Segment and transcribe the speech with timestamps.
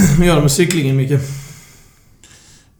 [0.00, 1.20] Hur gör det med cyklingen, Micke?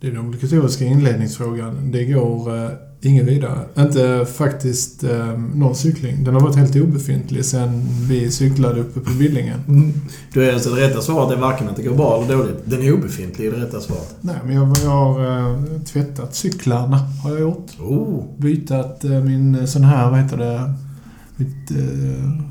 [0.00, 1.92] Det är den obligatoriska inledningsfrågan.
[1.92, 2.70] Det går eh,
[3.02, 3.58] inget vidare.
[3.78, 6.24] Inte faktiskt eh, någon cykling.
[6.24, 9.60] Den har varit helt obefintlig sen vi cyklade uppe på Billingen.
[9.68, 9.92] Mm.
[10.32, 12.56] Då är alltså det rätta svaret är varken att det går bra eller dåligt.
[12.64, 14.14] Den är obefintlig, är det rätta svaret.
[14.20, 16.96] Nej, men jag, jag har eh, tvättat cyklarna.
[16.96, 17.80] Har jag gjort.
[17.80, 18.24] Oh.
[18.38, 20.74] Bytat eh, min eh, sån här, vad heter det?
[21.36, 21.70] Mitt...
[21.70, 22.49] Eh,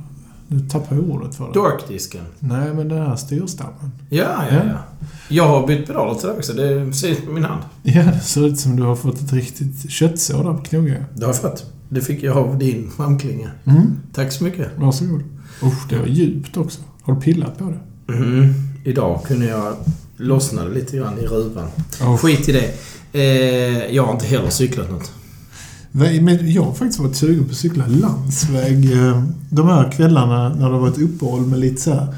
[0.51, 1.53] nu tappar jag ordet för det.
[1.53, 2.21] Dorkdisken.
[2.39, 3.91] Nej, men den här styrstammen.
[4.09, 4.61] Ja, ja, Ja.
[4.67, 5.07] ja.
[5.29, 6.53] Jag har bytt pedaler till det också.
[6.53, 7.63] Det syns på min hand.
[7.83, 11.03] Ja, det ser ut som du har fått ett riktigt köttsår där på knogen.
[11.15, 11.65] Det har jag fått.
[11.89, 13.49] Det fick jag av din framklinga.
[13.65, 14.67] Mm, Tack så mycket.
[14.77, 15.23] varsågod.
[15.63, 16.79] Usch, det var djupt också.
[17.01, 17.63] Har du pillat på
[18.07, 18.13] det?
[18.13, 18.53] Mm.
[18.85, 19.73] Idag kunde jag
[20.17, 21.67] lossna lite grann i ruvan.
[22.01, 22.17] Oh.
[22.17, 22.71] Skit i det.
[23.19, 25.11] Eh, jag har inte heller cyklat något.
[25.91, 30.67] Men jag har faktiskt varit sugen på att cykla landsväg eh, de här kvällarna när
[30.67, 32.15] det har varit uppehåll med lite så här,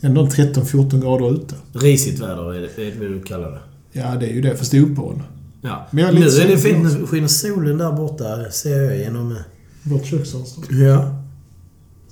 [0.00, 1.54] ändå 13-14 grader ute.
[1.72, 3.60] Risigt väder är det, är det du kallar det.
[3.92, 5.22] Ja, det är ju det, fast det är uppehåll.
[5.62, 5.86] Ja.
[5.90, 6.98] Men jag är Nu lite är det fint.
[7.00, 9.36] Nu skiner solen där borta, ser jag genom...
[9.82, 10.64] Vårt köksfönster.
[10.70, 11.24] Ja.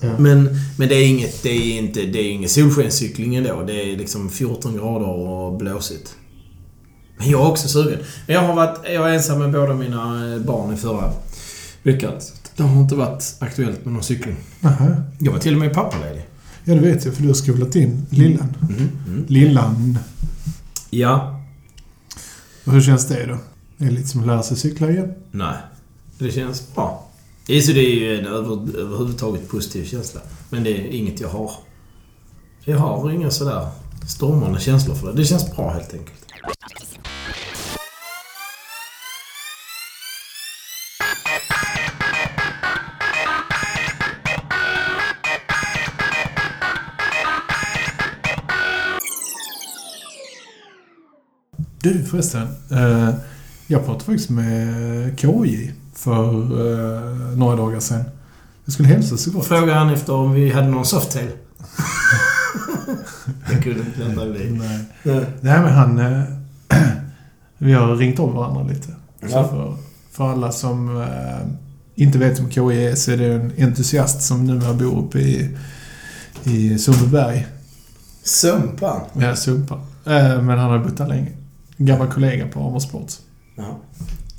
[0.01, 0.19] Ja.
[0.19, 3.63] Men, men det är inget, det är inte, det är ingen solskenscykling ändå.
[3.67, 6.15] Det är liksom 14 grader och blåsigt.
[7.23, 7.99] Men jag är också sugen.
[8.27, 11.13] Jag har varit, jag var ensam med båda mina eh, barn i förra
[11.83, 12.13] veckan.
[12.21, 14.37] Så Det har inte varit aktuellt med någon cykling.
[14.61, 15.03] Nähä.
[15.19, 16.27] Jag var till och med pappaledig.
[16.65, 18.57] Ja, det vet jag, för du har skolat in lillan.
[18.63, 18.89] Mm.
[19.07, 19.25] Mm.
[19.29, 19.99] Lillan.
[20.91, 21.41] Ja.
[22.65, 23.39] Och hur känns det då?
[23.77, 25.15] Det är lite som att lära sig cykla igen.
[25.31, 25.57] Nej.
[26.19, 27.09] Det känns bra.
[27.47, 30.21] Det är så det är ju en över, överhuvudtaget positiv känsla.
[30.51, 31.51] Men det är inget jag har.
[32.65, 33.69] Jag har inga sådär
[34.09, 35.13] stormande känslor för det.
[35.13, 36.32] Det känns bra helt enkelt.
[51.83, 52.49] Du förresten.
[52.71, 53.11] Eh,
[53.67, 58.05] jag pratade faktiskt med KJ för eh, några dagar sedan.
[58.65, 59.47] Jag skulle hälsa så gott.
[59.47, 61.29] Frågade han efter om vi hade någon softail.
[63.53, 64.51] jag kunde inte låta bli.
[64.51, 64.79] Nej.
[65.03, 65.25] Nej.
[65.41, 65.99] Nej, men han...
[65.99, 66.23] Eh,
[67.59, 68.89] vi har ringt om varandra lite.
[69.21, 69.49] Så Ja.
[69.49, 69.77] för,
[70.13, 71.47] för alla som eh,
[71.95, 75.57] inte vet vem KJ är så är det en entusiast som numera bor uppe i,
[76.45, 77.47] i Sundbyberg.
[78.25, 79.01] Sumpan.
[79.13, 79.75] Ja, Sumpa.
[80.05, 81.29] Eh, men han har bott där länge.
[81.87, 83.13] Gammal kollega på Amo Sport.
[83.57, 83.81] Ja.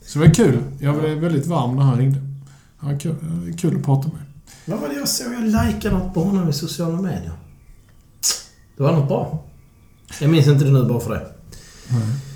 [0.06, 0.59] Så det var kul.
[0.80, 2.20] Jag var väldigt varm när han ringde.
[2.78, 3.16] Han var kul,
[3.58, 4.22] kul att prata med.
[4.66, 5.34] Vad var det jag såg?
[5.34, 7.31] Jag likade något på honom i sociala medier.
[8.78, 9.44] Det var något bra.
[10.22, 11.28] Jag minns inte det nu bara för det.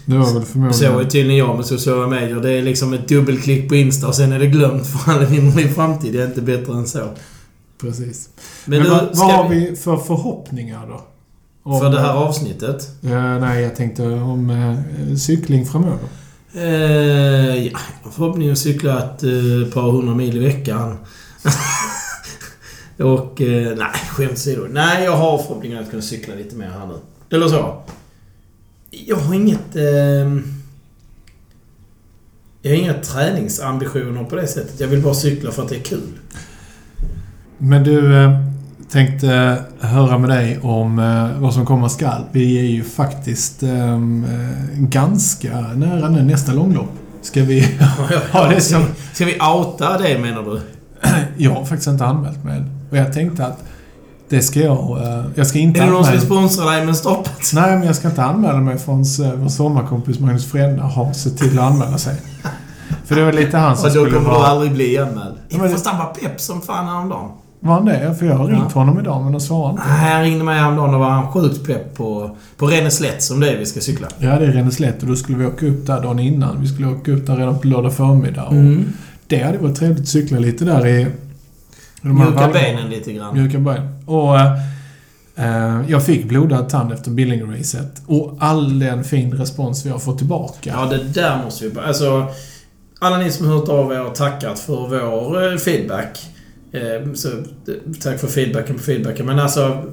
[0.06, 1.10] Det var väl Så är förmodligen...
[1.10, 2.40] tydligen jag med sociala medier.
[2.42, 5.76] Det är liksom ett dubbelklick på Insta och sen är det glömt för all evinnerlig
[5.76, 6.14] framtid.
[6.14, 7.10] Det är inte bättre än så.
[7.82, 8.30] Precis.
[8.66, 9.70] Men, Men, vad, vad har vi...
[9.70, 11.02] vi för förhoppningar då?
[11.68, 12.90] Om- För det här avsnittet?
[13.04, 16.08] Eh, nej, jag tänkte om eh, cykling framöver.
[16.54, 17.80] Eh, ja,
[18.12, 20.98] förhoppningen att cykla ett eh, par hundra mil i veckan.
[23.00, 24.68] och, eh, nej, skämt åsido.
[24.72, 26.96] Nej, jag har förhoppningen att kunna cykla lite mer här nu.
[27.38, 27.82] Eller så.
[28.90, 29.76] Jag har inget...
[29.76, 29.84] Eh,
[32.62, 34.80] jag har inga träningsambitioner på det sättet.
[34.80, 36.08] Jag vill bara cykla för att det är kul.
[37.58, 38.47] Men du, eh,
[38.92, 42.22] tänkte höra med dig om eh, vad som komma skall.
[42.32, 46.92] Vi är ju faktiskt ehm, eh, ganska nära nu nästa långlopp.
[47.22, 47.78] Ska vi
[48.32, 48.84] ha det som...
[49.14, 50.62] Ska vi outa det menar du?
[51.38, 52.64] Jag har faktiskt inte anmält mig.
[52.92, 53.64] Och jag tänkte att
[54.30, 54.98] det ska jag...
[55.04, 56.36] eh, Jag ska inte Är det någon som vill anmäla...
[56.48, 57.52] sponsra dig med stoppet?
[57.54, 59.04] Nej, men jag ska inte anmäla mig förrän
[59.42, 62.16] vår sommarkompis Magnus Frända har sett till att anmäla sig.
[63.06, 64.48] För det var lite han som Och då skulle kommer du vara...
[64.48, 65.36] aldrig bli anmäld.
[65.72, 67.30] Fast han var pepp som fan häromdagen.
[67.60, 68.16] Var han det?
[68.20, 68.80] För jag har ringt Ja.
[68.80, 69.84] honom idag, men han svarade inte.
[69.88, 73.50] Nej, Han ringde mig häromdagen och var han sjukt pepp på, på Renneslätt som det
[73.52, 74.08] är vi ska cykla.
[74.20, 76.62] Ja, det är Renneslätt och då skulle vi åka upp där dagen innan.
[76.62, 78.44] Vi skulle åka upp där redan på lördag förmiddag.
[78.44, 78.94] Och Mm.
[79.28, 81.08] Det hade varit trevligt att cykla lite där i...
[82.02, 83.34] Mjuka benen lite grann.
[83.38, 83.88] Mjuka ben.
[84.06, 84.40] Och
[85.36, 88.02] eh, jag fick blodad tand efter Billingeracet.
[88.06, 90.70] Och all den fin respons vi har fått tillbaka.
[90.74, 91.80] Ja, det där måste vi.
[91.80, 92.26] Alltså,
[93.00, 96.20] alla ni som har hört av er och tackat för vår eh, feedback.
[96.72, 97.44] Eh, så, eh,
[98.02, 99.26] tack för feedbacken på feedbacken.
[99.26, 99.84] Men alltså,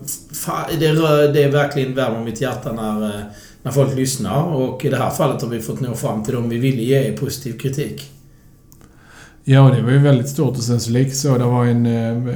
[0.78, 3.22] det, rör, det är verkligen värmer mitt hjärta när, eh,
[3.62, 4.42] när folk lyssnar.
[4.42, 7.12] Och i det här fallet har vi fått nå fram till dem vi ville ge
[7.12, 8.10] positiv kritik.
[9.44, 10.56] Ja, det var ju väldigt stort.
[10.56, 12.34] Och sen så likaså, det var en eh,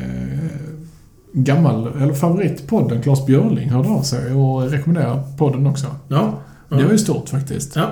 [1.32, 5.86] gammal, eller favorit på podden, Claes Björling, hörde av sig och rekommenderar podden också.
[6.08, 6.38] Ja.
[6.68, 6.76] ja.
[6.76, 7.76] Det var ju stort faktiskt.
[7.76, 7.90] Ja.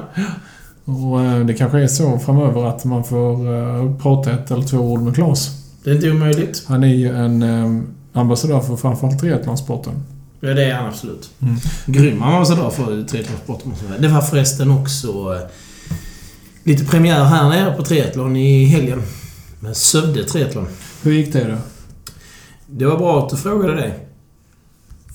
[0.85, 4.79] Och eh, det kanske är så framöver att man får eh, prata ett eller två
[4.79, 5.66] ord med Claes.
[5.87, 6.65] Det är inte omöjligt.
[6.67, 9.95] Han är ju en eh, ambassadör för framförallt triathlonsporten.
[10.41, 11.31] Ja, det är han absolut.
[11.43, 11.57] Mm.
[11.87, 13.73] Grym ambassadör för triathlonsporten.
[13.99, 15.41] Det var förresten också eh,
[16.63, 19.03] lite premiär här nere på triathlon i helgen.
[19.61, 20.67] Med Sövde triathlon.
[21.03, 21.57] Hur gick det då?
[22.67, 23.95] Det var bra att du frågade det.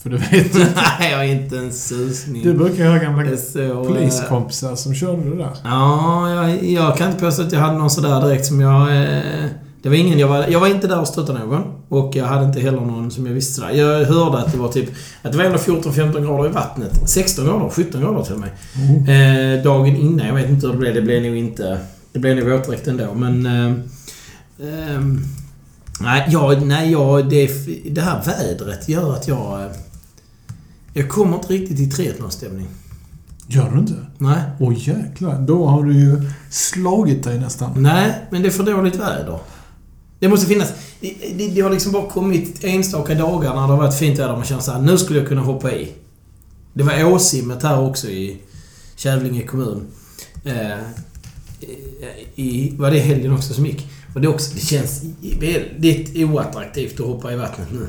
[0.03, 0.53] För du vet,
[1.00, 2.44] Nej, jag har inte en susning.
[2.44, 5.57] du brukar ju ha gamla så, eh, poliskompisar som körde det där.
[5.63, 9.03] Ja, jag, jag kan inte påstå att jag hade någon sådär direkt som jag...
[9.03, 9.45] Eh,
[9.81, 10.47] det var ingen jag var...
[10.47, 11.63] Jag var inte där och stöttade någon.
[11.89, 13.71] Och jag hade inte heller någon som jag visste sådär.
[13.71, 14.89] Jag hörde att det var typ...
[15.21, 17.09] Att det var ändå 14-15 grader i vattnet.
[17.09, 18.49] 16 grader, 17 grader till och med.
[18.75, 19.09] Oh.
[19.09, 20.95] Eh, dagen innan, jag vet inte hur det blev.
[20.95, 21.79] Det blev nog inte...
[22.13, 23.45] Det blev nog våtdräkt ändå, men...
[23.45, 23.73] Eh,
[24.95, 25.23] ehm,
[25.99, 27.51] nej, jag, nej jag, det,
[27.91, 29.61] det här vädret gör att jag...
[29.61, 29.67] Eh,
[30.93, 32.67] jag kommer inte riktigt i triathlonstämning.
[33.47, 33.95] Gör du inte?
[34.17, 34.41] Nej.
[34.59, 37.71] Åh jäklar, då har du ju slagit dig nästan.
[37.75, 39.39] Nej, men det är för dåligt väder.
[40.21, 40.73] Det måste finnas...
[41.00, 44.31] Det, det, det har liksom bara kommit enstaka dagar när det har varit fint väder
[44.31, 45.91] och man känner såhär, nu skulle jag kunna hoppa i.
[46.73, 48.38] Det var Åsimmet här också i
[48.95, 49.88] Kävlinge kommun.
[50.45, 50.77] Eh,
[52.35, 53.88] i, var det helgen också som gick?
[54.15, 55.03] Och det, också, det känns
[55.39, 57.88] väldigt oattraktivt att hoppa i vattnet nu.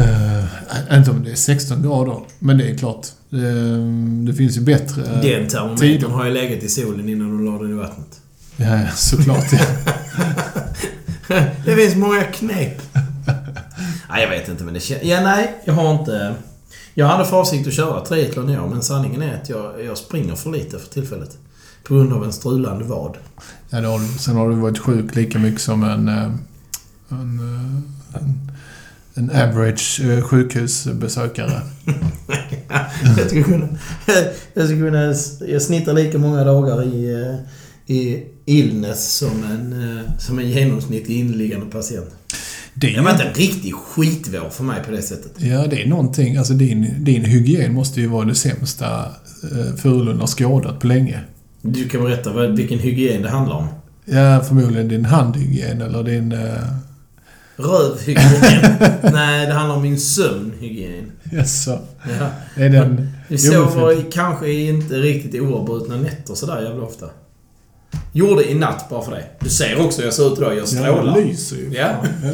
[0.00, 3.06] Uh, inte om det är 16 grader, men det är klart.
[3.32, 5.02] Uh, det finns ju bättre...
[5.22, 8.20] Den termometern har ju legat i solen innan du la den i vattnet.
[8.56, 9.44] Ja, såklart.
[9.52, 9.66] Ja.
[11.64, 12.82] det finns många knep.
[14.10, 15.02] nej, jag vet inte men det känns...
[15.02, 15.54] Ja, nej.
[15.64, 16.34] Jag har inte...
[16.94, 19.98] Jag hade för avsikt att köra triathlon i år, men sanningen är att jag, jag
[19.98, 21.30] springer för lite för tillfället.
[21.84, 23.16] På grund av en strulande vad.
[23.70, 24.18] Ja, du.
[24.18, 26.08] Sen har du varit sjuk lika mycket som en...
[26.08, 26.30] eh,
[27.08, 28.50] En, eh, en,
[29.14, 31.60] en average eh, sjukhusbesökare.
[33.16, 33.68] jag skulle kunna...
[34.54, 35.14] Jag skulle kunna...
[35.52, 37.36] Jag snittar lika många dagar i,
[37.86, 42.10] i illness som en, eh, som en genomsnittlig inneliggande patient.
[42.74, 45.32] Det Det har varit en riktig skitvår för mig på det sättet.
[45.36, 46.36] Ja, det är någonting.
[46.36, 49.04] Alltså din, din hygien måste ju vara det sämsta
[49.52, 51.20] eh, Furulund har skådat på länge.
[51.62, 53.66] Du kan berätta vad, vilken hygien det handlar om.
[54.04, 56.32] Ja, förmodligen din handhygien eller din...
[56.32, 56.54] Eh,
[57.56, 58.76] Rövhygien?
[59.12, 61.12] Nej, det handlar om min sömnhygien.
[61.32, 61.78] jaså,
[62.20, 62.28] Ja.
[62.62, 63.08] är den...
[63.28, 67.06] Vi sover kanske inte riktigt oavbrutna nätter sådär jävla ofta.
[68.16, 69.24] Gjorde i natt bara för det.
[69.40, 70.52] Du ser också hur jag ser ut idag.
[70.52, 71.14] Jag Ja, strålar.
[71.14, 71.70] det lyser ju.
[71.72, 71.88] Ja.
[72.22, 72.30] Ja.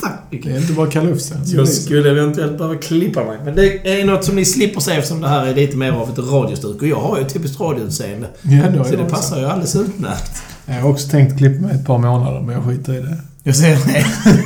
[0.00, 0.12] Tack.
[0.30, 1.82] Det är inte bara kalufsen Jag lyser.
[1.82, 3.38] skulle eventuellt behöva klippa mig.
[3.44, 6.10] Men det är något som ni slipper se eftersom det här är lite mer av
[6.10, 6.82] ett radiostuk.
[6.82, 8.26] Och jag har ju ett typiskt radioutseende.
[8.42, 9.14] Ja, det har Så jag det också.
[9.16, 10.42] passar ju alldeles utmärkt.
[10.66, 13.16] Jag har också tänkt klippa mig ett par månader, men jag skiter i det.
[13.42, 14.04] Jag ser det.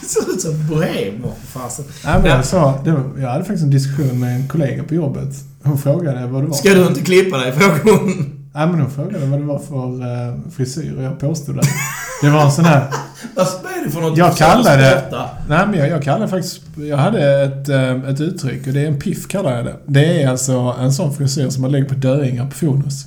[0.00, 1.22] Det ser ut som bohem,
[1.52, 1.84] för fasen.
[2.04, 2.36] Nej, men Ja.
[2.36, 5.28] jag, sa, det var, jag hade faktiskt en diskussion med en kollega på jobbet.
[5.62, 6.54] Hon frågade vad det var.
[6.56, 7.52] Ska du inte klippa dig?
[7.52, 8.43] frågade hon.
[8.56, 11.62] Nej, men hon frågade vad det var för uh, frisyr och jag påstod det.
[12.22, 12.86] Det var en sån här...
[13.34, 15.30] Vad är det för något Jag spotta?
[15.48, 16.62] Nej, men jag, jag kallar faktiskt...
[16.76, 19.76] Jag hade ett, eh, ett uttryck och det är en piff kallar jag det.
[19.86, 23.06] Det är alltså en sån frisyr som man lägger på döingar på Fonus.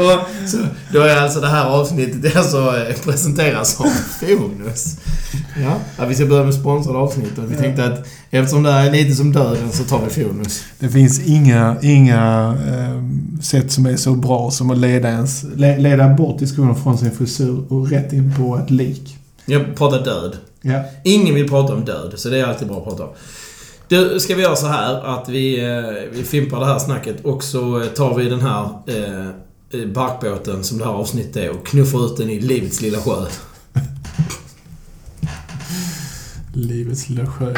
[0.00, 0.56] Och så,
[0.92, 4.96] då är alltså det här avsnittet alltså eh, presenteras som Fonus.
[5.62, 5.74] Ja.
[5.98, 7.60] ja, vi ska börja med sponsrade avsnitt och vi Ja.
[7.60, 10.64] tänkte att eftersom det här är lite som döden så tar vi Fonus.
[10.78, 13.02] Det finns inga, inga eh,
[13.42, 17.10] sätt som är så bra som att leda, ens, le, leda bort diskussionen från sin
[17.10, 19.16] frisyr och rätt in på ett lik.
[19.46, 20.36] Jag pratar död.
[20.62, 20.82] Ja.
[21.04, 23.10] Ingen vill prata om död, så det är alltid bra att prata om.
[23.88, 27.44] Du, ska vi göra så här att vi, eh, vi fimpar det här snacket och
[27.44, 29.26] så tar vi den här eh,
[29.94, 33.26] barkbåten som det här avsnittet är och knuffar ut den i livets lilla sjö.
[36.54, 37.54] Livets lilla sjö.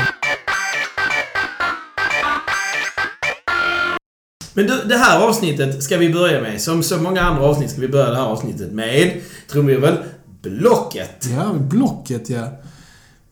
[4.54, 6.60] Men du, det här avsnittet ska vi börja med.
[6.60, 9.96] Som så många andra avsnitt ska vi börja det här avsnittet med, trumvirvel,
[10.42, 11.28] Blocket.
[11.36, 12.48] Ja, Blocket ja.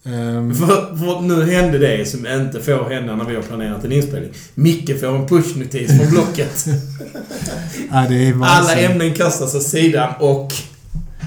[0.04, 3.92] Ehm, För, för nu hände det som inte får hända när vi har planerat en
[3.92, 4.30] inspelning.
[4.54, 6.66] Micke får en pushnotis från Blocket.
[7.90, 8.06] ja,
[8.46, 10.52] Alla ämnen kastas åt sidan och...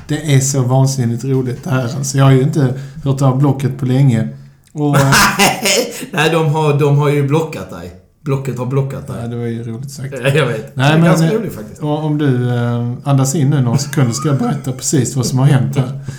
[0.07, 1.83] Det är så vansinnigt roligt det här.
[1.97, 4.27] Alltså, jag har ju inte hört av Blocket på länge.
[4.71, 4.97] Och...
[4.97, 5.13] eh,
[6.11, 7.91] Nej, de har, de har ju blockat dig.
[8.21, 9.29] Blocket har blockat ja, dig.
[9.29, 10.13] det var ju roligt sagt.
[10.13, 10.75] Jag vet.
[10.75, 11.81] Nej, det är men- ganska roligt faktiskt.
[11.81, 15.39] Och om du eh, andas in nu några sekunder ska jag berätta precis vad som
[15.39, 15.99] har hänt här.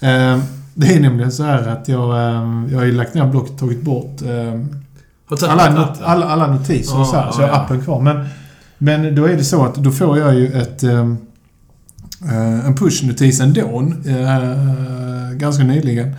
[0.00, 0.40] Eh,
[0.74, 3.58] det är nämligen så här att jag, eh, jag har ju lagt ner blocket och
[3.58, 4.60] tagit bort eh,
[5.28, 8.00] tagit alla, not, alla, alla notiser och så här, så ja, jag har appen kvar.
[8.00, 8.26] Men,
[8.78, 11.10] men då är det så att då får jag ju ett, eh,
[12.24, 16.16] eh, en pushnotis ändå, eh, ganska nyligen,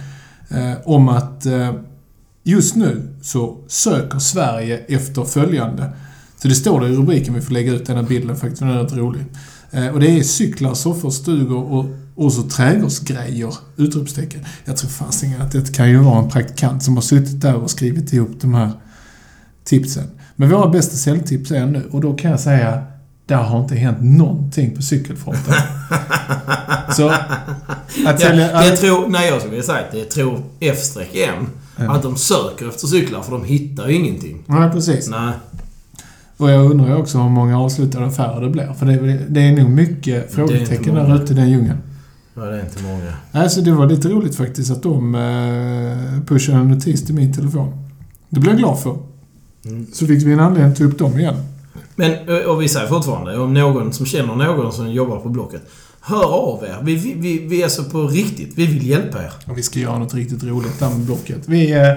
[0.49, 1.45] eh, om att
[2.43, 5.89] just nu så söker Sverige efter följande.
[6.37, 8.69] Så det står det i rubriken, vi får lägga ut den här bilden faktiskt, den
[8.69, 9.25] är rätt rolig.
[9.93, 11.85] Och det är cyklar, soffor, stugor och
[12.15, 13.53] Och så trädgårdsgrejer!
[13.77, 14.45] Utropstecken.
[14.65, 17.69] Jag tror fasiken att det kan ju vara en praktikant som har suttit där och
[17.69, 18.71] skrivit ihop de här
[19.63, 20.03] tipsen.
[20.35, 22.83] Men våra bästa säljtips är nu, och då kan jag säga
[23.25, 25.53] där har inte hänt någonting på cykelfronten.
[26.91, 27.09] Så
[28.07, 28.51] att sälja...
[28.51, 31.47] Ja, det tror, nej, jag skulle vilja säga att det tror F-M.
[31.77, 31.91] Ja.
[31.91, 34.43] Att de söker efter cyklar för de hittar ju ingenting.
[34.45, 35.09] Nej, precis.
[35.09, 35.33] Nej.
[36.37, 38.73] Och jag undrar också hur många avslutade affärer det blir.
[38.73, 41.77] För det det är nog mycket frågetecken där ute i den djungeln.
[42.35, 43.13] Ja, det är inte många.
[43.31, 47.87] Alltså det var lite roligt faktiskt att de eh, pushade en notis till min telefon.
[48.29, 48.97] Det blev jag glad för.
[49.65, 49.87] Mm.
[49.93, 51.35] Så fick vi en anledning att ta upp dem igen.
[51.95, 55.61] Men, eh, och vi säger fortfarande, om någon som känner någon som jobbar på Blocket.
[56.01, 56.77] Hör av er.
[56.83, 58.53] Vi, vi, vi, vi är så på riktigt.
[58.55, 59.31] Vi vill hjälpa er.
[59.45, 61.41] Och vi ska göra något riktigt roligt där med Blocket.
[61.45, 61.93] Vi, eh,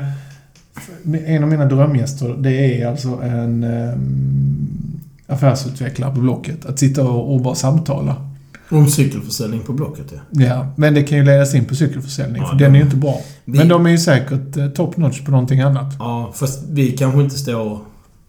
[1.26, 6.66] en av mina drömgäster, det är alltså en eh, affärsutvecklare på Blocket.
[6.66, 8.27] Att sitta och, och bara samtala.
[8.70, 10.44] Om cykelförsäljning på Blocket, ja.
[10.44, 12.84] Ja, men det kan ju ledas in på cykelförsäljning, Ja, för det- den är ju
[12.84, 13.20] inte bra.
[13.44, 15.94] Vi- Men de är ju säkert eh, top notch på någonting annat.
[15.98, 17.78] Ja, fast vi kanske inte står...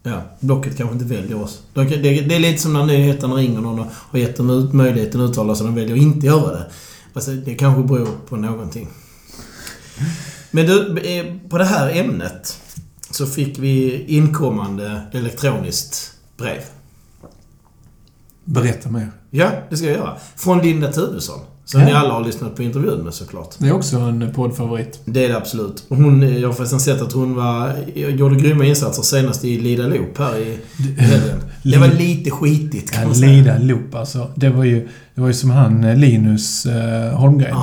[0.03, 1.61] Ja, Blocket kanske inte väljer oss.
[1.73, 4.73] De Det, det är lite som när nyheterna ringer någon och har gett dem ut
[4.73, 6.65] möjligheten att uttala sig de väljer att inte göra det.
[7.13, 8.87] Alltså, det kanske beror på någonting.
[10.51, 12.57] Men du, eh, på det här ämnet
[13.11, 16.61] så fick vi inkommande elektroniskt brev.
[18.53, 19.11] Berätta mer.
[19.31, 20.13] Ja, det ska jag göra.
[20.35, 21.39] Från Linda Tuvesson.
[21.65, 21.85] Som Ja.
[21.87, 23.55] ni alla har lyssnat på intervjun med såklart.
[23.57, 24.99] Det är också en poddfavorit.
[25.05, 25.83] Det är det absolut.
[25.89, 30.17] Hon, jag har förresten sett att hon var, gjorde grymma insatser senast i Lida Loop
[30.17, 30.57] här i
[30.97, 31.43] helgen.
[31.63, 33.31] Det var lite skitigt kan Ja, man säga.
[33.31, 34.27] Lida Loop alltså.
[34.35, 37.55] Det var ju, det var ju som han Linus eh, Holmgren.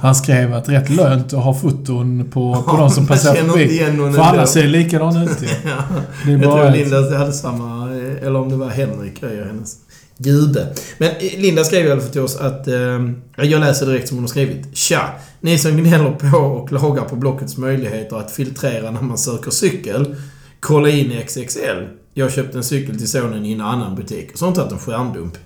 [0.00, 3.78] Han skrev att rätt lönt att ha foton på, på de som passerar förbi.
[4.14, 5.30] För alla ser likadana ut.
[5.64, 5.96] Ja.
[6.26, 9.76] Det är Jag tror Linda hade samma, eh, eller om det var Henrik Öijer, hennes
[10.22, 10.66] gube.
[10.98, 14.24] Men Linda skrev i alla fall till oss att, eh, jag läser direkt som hon
[14.24, 14.76] har skrivit.
[14.76, 15.10] Tja!
[15.40, 20.16] Ni som gnäller på och klagar på Blockets möjligheter att filtrera när man söker cykel.
[20.60, 21.86] Kolla in XXL.
[22.14, 24.32] Jag köpte en cykel till sonen i en annan butik.
[24.32, 25.38] Och så har tagit en skärmdump.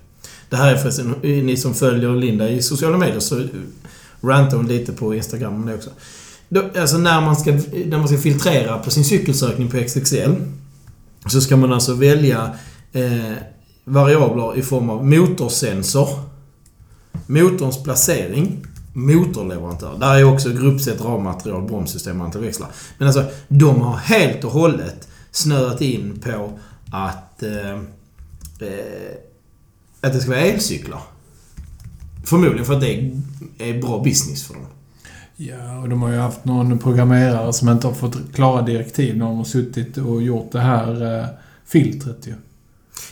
[0.49, 3.47] Det här är förresten, eh, ni som följer Linda i sociala medier så eh,
[4.21, 5.91] rantar hon lite på Instagram om det också.
[6.49, 7.53] Då, alltså när man, ska,
[7.87, 10.33] när man ska filtrera på sin cykelsökning på XXL
[11.27, 12.51] så ska man alltså välja
[12.93, 13.33] eh,
[13.85, 16.09] variabler i form av motorsensor,
[17.27, 19.97] motorns placering, motorleverantör.
[20.01, 22.69] Där är också gruppsätt, rammaterial, bromssystem och antiväxlar.
[22.99, 26.59] Men alltså, de har helt och hållet snöat in på
[26.91, 29.17] att, eh, eh,
[30.01, 31.01] att det ska vara elcyklar.
[32.25, 33.21] Förmodligen för att det är,
[33.59, 34.67] är bra business för dem.
[35.37, 39.27] Ja, och de har ju haft någon programmerare som inte har fått klara direktiv när
[39.27, 41.27] de har suttit och gjort det här eh,
[41.67, 42.35] filtret ju.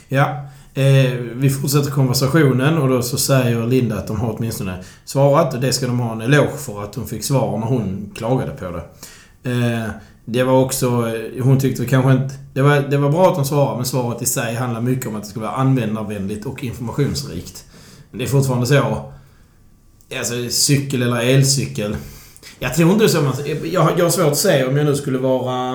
[0.09, 5.55] Ja, eh, vi fortsätter konversationen och då så säger Linda att de har åtminstone svarat
[5.55, 8.51] och det ska de ha en eloge för att hon fick svar när hon klagade
[8.53, 8.85] på det.
[9.51, 9.89] Eh,
[10.25, 10.87] det var också...
[10.87, 12.35] Eh, hon tyckte kanske inte...
[12.55, 15.17] Det var, det var bra att de svarade men svaret i sig handlar mycket om
[15.17, 17.65] att det ska vara användarvänligt och informationsrikt.
[18.11, 19.05] Men det är fortfarande så...
[20.19, 21.97] Alltså cykel eller elcykel.
[22.59, 23.33] Jag tror inte det är så man...
[23.73, 25.75] Jag, har- jag har svårt att säga om jag nu skulle vara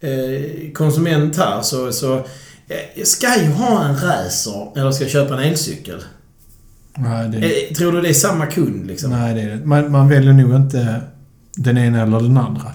[0.00, 1.92] eh, konsument här så...
[1.92, 2.22] så
[2.94, 5.98] eh, Ska jag ha en racer eller ska jag köpa en elcykel?
[6.98, 9.10] Nej, det, Eh, Tror du det är samma kund liksom?
[9.10, 9.64] nej, det är det.
[9.66, 11.00] Man, man väljer nog inte
[11.56, 12.72] den ena eller den andra.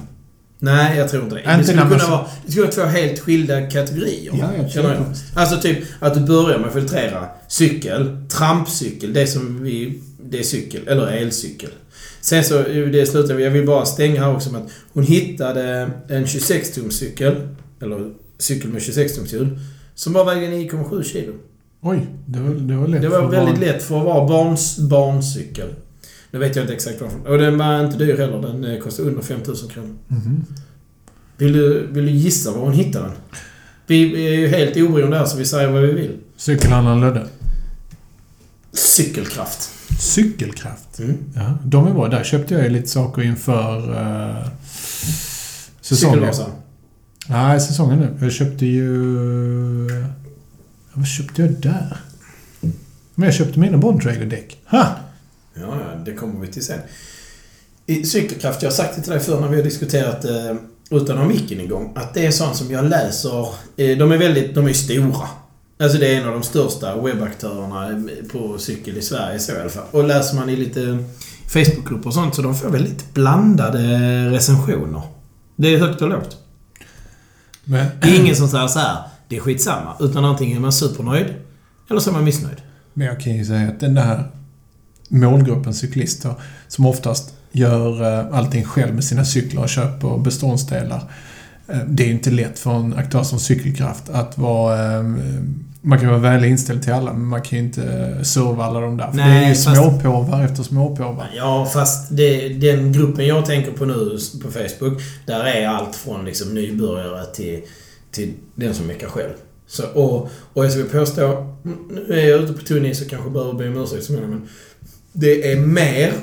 [0.60, 1.42] Nej, jag tror inte det.
[1.42, 2.26] Inte det skulle man kunna vara...
[2.46, 4.34] Det skulle vara två helt skilda kategorier.
[4.40, 4.94] Ja, jag tror jag.
[5.02, 5.06] det.
[5.42, 10.02] Alltså typ att du börjar med att filtrera cykel, trampcykel, det som vi...
[10.30, 11.70] Det är cykel, eller elcykel.
[12.22, 12.62] Sen så,
[12.92, 16.90] det slutar vi, jag vill bara stänga här också med att hon hittade en 26-tums
[16.92, 17.36] cykel,
[17.82, 19.60] eller cykel med 26-tums hjul,
[19.98, 21.34] som bara vägde 9,7 kilo.
[21.82, 23.64] Oj, det var, det var lätt Det var för väldigt barn.
[23.64, 25.68] lätt för att vara barns barncykel.
[26.32, 27.28] Nu vet jag inte exakt varför.
[27.32, 28.42] Och den var inte dyr heller.
[28.42, 29.96] Den eh, kostade under 5000 kronor.
[30.08, 30.46] Mhm.
[31.38, 33.16] Vill du, vill du gissa var hon hittade den?
[33.88, 36.18] Vi är ju helt oberoende här så vi säger vad vi vill.
[36.38, 37.28] Cykelhandlaren Lödde.
[38.74, 39.70] Cykelkraft.
[40.00, 41.00] Cykelkraft.
[41.00, 41.18] Mm.
[41.36, 42.08] Ja, de är bra.
[42.08, 44.48] Där köpte jag ju lite saker inför uh,
[45.82, 46.14] säsongen.
[46.14, 46.50] Cykelvasan.
[47.30, 48.18] Nej, säsongen nu.
[48.22, 48.88] Jag köpte ju...
[50.94, 51.98] Vad köpte jag där?
[53.16, 54.58] Men jag köpte mina Bontrager-däck.
[54.66, 54.96] Ha!
[55.54, 56.80] Ja, ja, det kommer vi till sen.
[57.86, 60.56] I cykelkraft, jag har sagt det till dig förr när vi har diskuterat eh,
[60.90, 63.48] utan att ha micken igång, att det är sånt som jag läser.
[63.78, 65.28] Eh, de är väldigt, de är stora.
[65.80, 67.98] Alltså det är en av de största webbaktörerna eh,
[68.32, 69.86] på cykel i Sverige så i alla fall.
[69.92, 70.98] Och läser man i lite
[71.48, 73.80] Facebookgrupper och sånt så de får väldigt blandade
[74.30, 75.02] recensioner.
[75.56, 76.38] Det är högt och lågt.
[77.70, 79.96] Men, Det är ingen som säger så här, det är skitsamma.
[80.00, 81.34] Utan antingen är man supernöjd
[81.90, 82.62] eller så är man missnöjd.
[82.94, 84.32] men jag kan ju säga att den där
[85.10, 86.34] målgruppen cyklister
[86.68, 91.12] som oftast gör eh, allting själv med sina cyklar och köper beståndsdelar.
[91.68, 95.06] Eh, det är ju inte lätt för en aktör som Cykelkraft att vara...
[95.84, 97.82] eh, Man kan vara väl inställd till alla, men man kan ju inte
[98.26, 99.08] serva alla de där.
[99.12, 101.32] För Nej, det är ju fast- småpåvar efter småpåvar.
[101.36, 106.26] Ja, fast det, den gruppen jag tänker på nu på Facebook, där är allt från
[106.26, 107.62] liksom nybörjare till,
[108.12, 109.34] till den som mekar själv.
[109.68, 111.56] Så, och, och jag skulle påstå,
[111.90, 114.48] nu är jag ute på tunn is och kanske behöver be om ursäkt men
[115.14, 116.14] det är mer,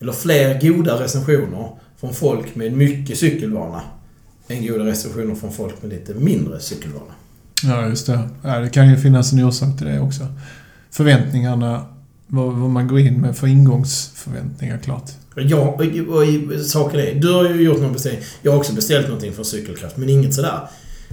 [0.00, 1.68] eller fler goda recensioner
[2.00, 3.80] från folk med mycket cykelvana
[4.48, 7.12] än goda recensioner från folk med lite mindre cykelvana.
[7.64, 8.28] Ja, just det.
[8.42, 10.26] Ja, det kan ju finnas en orsak till det också.
[10.90, 11.86] Förväntningarna,
[12.26, 15.10] vad, vad man går in med för ingångsförväntningar, klart.
[15.36, 18.22] Ja, och, och, och saken är, du har ju gjort någon beställning.
[18.42, 20.60] Jag har också beställt någonting från Cykelkraft, men inget sådär.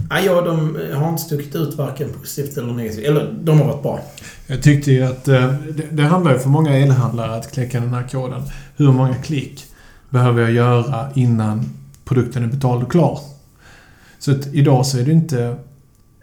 [0.09, 3.05] Nej, ja, de har inte stuckit ut varken positivt eller negativt.
[3.05, 3.99] Eller, de har varit bra.
[4.47, 7.93] Jag tyckte ju att eh, det, det handlar ju för många elhandlare att kläcka den
[7.93, 8.41] här koden.
[8.75, 9.65] Hur många klick
[10.09, 11.69] behöver jag göra innan
[12.05, 13.19] produkten är betald och klar?
[14.19, 15.55] Så att idag så är det inte...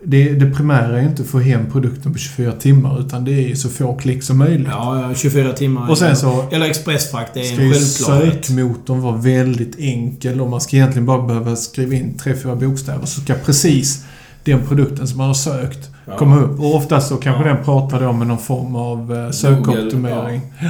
[0.05, 3.55] Det, det primära är inte att få hem produkten på 24 timmar utan det är
[3.55, 4.69] så få klick som möjligt.
[4.71, 5.91] Ja, 24 timmar.
[5.91, 8.45] Och sen så Eller expressfrakt, det är en självklarhet.
[8.45, 13.07] sökmotorn vara väldigt enkel och man ska egentligen bara behöva skriva in tre fyra bokstäver
[13.07, 14.05] så ska precis
[14.45, 16.17] den produkten som man har sökt Ja.
[16.17, 16.61] komma upp.
[16.61, 17.55] Och oftast så kanske Ja.
[17.55, 20.41] den pratar då med någon form av eh, sökoptimering.
[20.63, 20.69] Ja.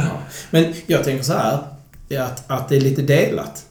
[0.50, 1.58] Men jag tänker så här,
[2.08, 3.62] är att, att det är lite delat.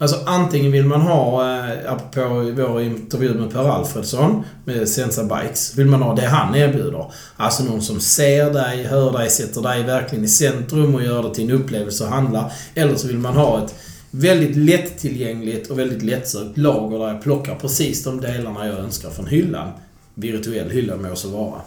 [0.00, 5.78] Alltså antingen vill man ha, eh, apropå vår intervju med Per Alfredsson med Sensa Bikes,
[5.78, 7.12] vill man ha det han erbjuder.
[7.36, 11.34] Alltså någon som ser dig, hör dig, sätter dig verkligen i centrum och gör det
[11.34, 12.50] till en upplevelse att handla.
[12.74, 13.74] Eller så vill man ha ett
[14.10, 19.26] väldigt lättillgängligt och väldigt lättsökt lager där jag plockar precis de delarna jag önskar från
[19.26, 19.68] hyllan.
[20.14, 21.60] Virtuell hylla må så vara.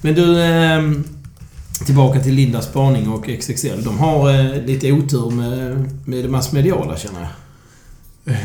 [0.00, 0.82] Men du, eh,
[1.84, 3.82] tillbaka till Lindas spaning och XXL.
[3.84, 7.30] De har eh, lite otur med, med det massmediala känner jag.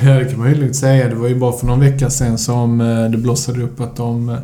[0.04, 1.08] Ja, det kan man ju lugnt säga.
[1.08, 4.30] Det var ju bara för någon vecka sedan som eh, det blossade upp att de
[4.30, 4.38] eh,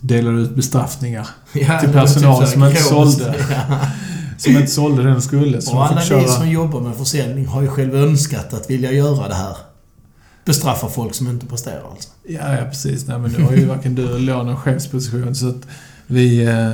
[0.00, 1.28] delade ut bestraffningar.
[1.52, 3.34] Ja, Till var personal här som inte sålde.
[3.50, 3.78] Ja.
[4.38, 5.62] Som inte sålde den de skulle.
[5.62, 6.32] Så Och de alla fick ni köra...
[6.32, 9.56] som jobbar med försäljning har ju själv önskat att vilja göra det här.
[10.44, 12.08] Bestraffa folk som inte presterar alltså.
[12.28, 13.06] Ja, ja, precis.
[13.06, 15.66] Nej, men nu har ju varken du eller jag någon chefsposition så att
[16.06, 16.44] vi...
[16.44, 16.70] Eh,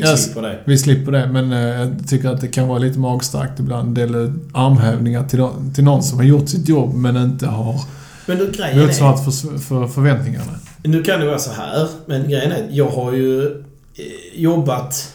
[0.00, 0.24] Vi Yes.
[0.24, 0.58] slipper det.
[0.64, 1.26] vi slipper det.
[1.32, 3.94] Men eh, jag tycker att det kan vara lite magstarkt ibland.
[3.94, 7.80] Dela ut armhävningar till, till någon som har gjort sitt jobb men inte har
[8.26, 8.86] Men du, grejen är...
[8.86, 10.52] motsvarat för, för förväntningarna.
[10.84, 15.14] Nu kan det vara så här, men grejen är jag har ju eh, jobbat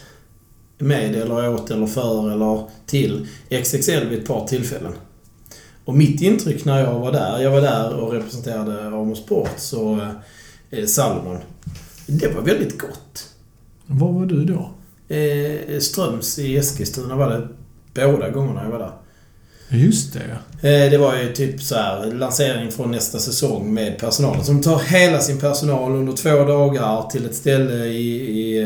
[0.78, 3.26] med eller åt eller för eller till
[3.64, 4.92] XXL vid ett par tillfällen.
[5.84, 9.98] Och mitt intryck när jag var där, jag var där och representerade Amo Sports och
[10.70, 11.38] eh, Salomon.
[12.06, 13.28] Det var väldigt gott.
[13.86, 14.70] Var var du då?
[15.08, 17.48] Eh, Ströms i Eskilstuna var det
[18.06, 18.92] båda gångerna jag var där.
[19.68, 20.20] Just det.
[20.84, 24.44] Eh, Det var ju typ så här lansering från nästa säsong med personalen.
[24.44, 28.58] Som tar hela sin personal under två dagar till ett ställe i, i,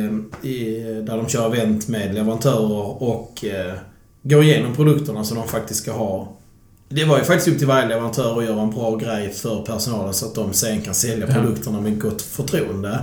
[0.48, 3.74] i, där de kör event med leverantörer och eh,
[4.22, 6.37] går igenom produkterna som de faktiskt ska ha.
[6.88, 10.14] Det var ju faktiskt upp till varje leverantör att göra en bra grej för personalen
[10.14, 11.35] så att de sen kan sälja Ja.
[11.35, 12.98] produkterna med gott förtroende.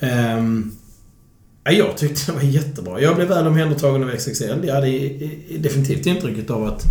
[0.00, 0.72] Ehm,
[1.66, 3.00] ja, jag tyckte det var jättebra.
[3.00, 4.44] Jag blev väl omhändertagen av XXL.
[4.66, 4.88] Jag hade
[5.58, 6.84] definitivt intrycket av att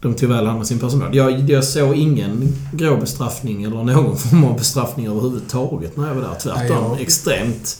[0.00, 1.16] de tog väl hand om sin personal.
[1.16, 6.22] Jag, jag såg ingen grå bestraffning eller någon form av bestraffning överhuvudtaget när jag var
[6.22, 6.34] där.
[6.40, 6.76] Tvärtom.
[6.92, 7.78] Jag- Extremt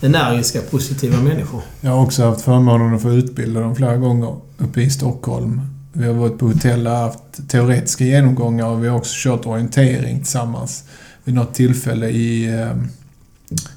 [0.00, 1.60] energiska, positiva människor.
[1.80, 5.60] Jag har också haft förmånen att få utbilda dem flera gånger uppe i Stockholm.
[5.92, 10.18] Vi har varit på hotell och haft teoretiska genomgångar och vi har också kört orientering
[10.18, 10.84] tillsammans
[11.24, 12.70] vid något tillfälle i, eh,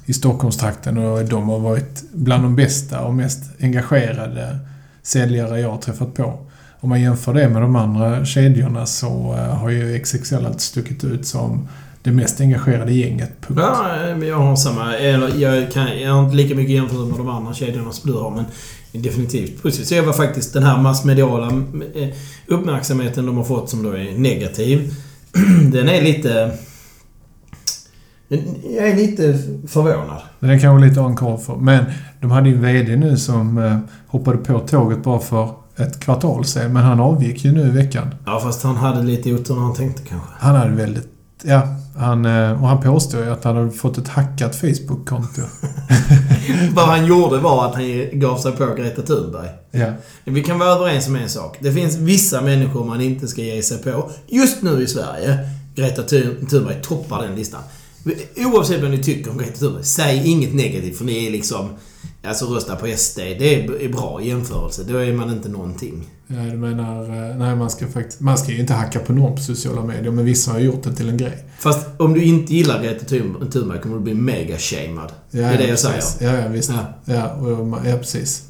[0.06, 4.58] i Stockholmstrakten och de har varit bland de bästa och mest engagerade
[5.02, 6.38] säljare jag har träffat på.
[6.80, 11.04] Om man jämför det med de andra kedjorna så eh, har ju XXL alltid stuckit
[11.04, 11.68] ut som
[12.02, 13.30] det mest engagerade gänget.
[13.40, 13.60] Punkt.
[13.62, 14.96] Ja, eh, men jag har samma...
[14.96, 18.18] Eller jag, kan, jag har inte lika mycket jämfört med de andra kedjorna som du
[18.18, 18.44] har, men
[19.02, 19.88] definitivt positivt.
[19.88, 21.46] Så jag var faktiskt den här massmediala
[21.94, 22.08] eh,
[22.46, 24.94] uppmärksamheten de har fått som då är negativ.
[25.72, 26.58] Den är lite...
[28.28, 29.38] Jag är lite
[29.68, 30.22] förvånad.
[30.38, 31.56] Men det kan vara lite on för.
[31.56, 31.84] Men
[32.20, 36.44] de hade ju en VD nu som eh, hoppade på tåget bara för ett kvartal
[36.44, 36.72] sedan.
[36.72, 38.14] Men han avgick ju nu i veckan.
[38.26, 40.28] Ja, fast han hade lite otur när han tänkte kanske.
[40.38, 41.08] Han hade väldigt...
[41.42, 41.62] Ja,
[41.96, 45.42] han, eh, och han påstår ju att han hade fått ett hackat Facebook-konto.
[46.74, 49.48] Vad han gjorde var att han gav sig på Greta Thunberg.
[49.70, 49.92] Ja.
[50.24, 51.56] Vi kan vara överens om en sak.
[51.60, 54.10] Det finns vissa människor man inte ska ge sig på.
[54.26, 55.38] Just nu i Sverige,
[55.74, 57.60] Greta Thun- Thunberg toppar den listan.
[58.36, 61.68] Oavsett vad ni tycker om Thunberg, säg inget negativt för ni är liksom...
[62.22, 63.18] Alltså rösta på SD.
[63.18, 64.82] Det är bra i jämförelse.
[64.88, 66.06] Då är man inte någonting.
[66.26, 67.02] Ja, du menar...
[67.30, 68.20] eh, Nej, man ska faktiskt...
[68.20, 70.94] Man ska ju inte hacka på någon på sociala medier, men vissa har gjort det
[70.94, 71.44] till en grej.
[71.58, 75.08] Fast om du inte gillar Greta Thun- Thunberg kommer du bli mega-shamed.
[75.30, 75.94] Ja, det är det ja, jag säger.
[75.94, 76.16] precis.
[76.20, 76.70] Ja, ja, visst.
[77.04, 77.14] Ja.
[77.14, 78.42] Ja, och, ja precis.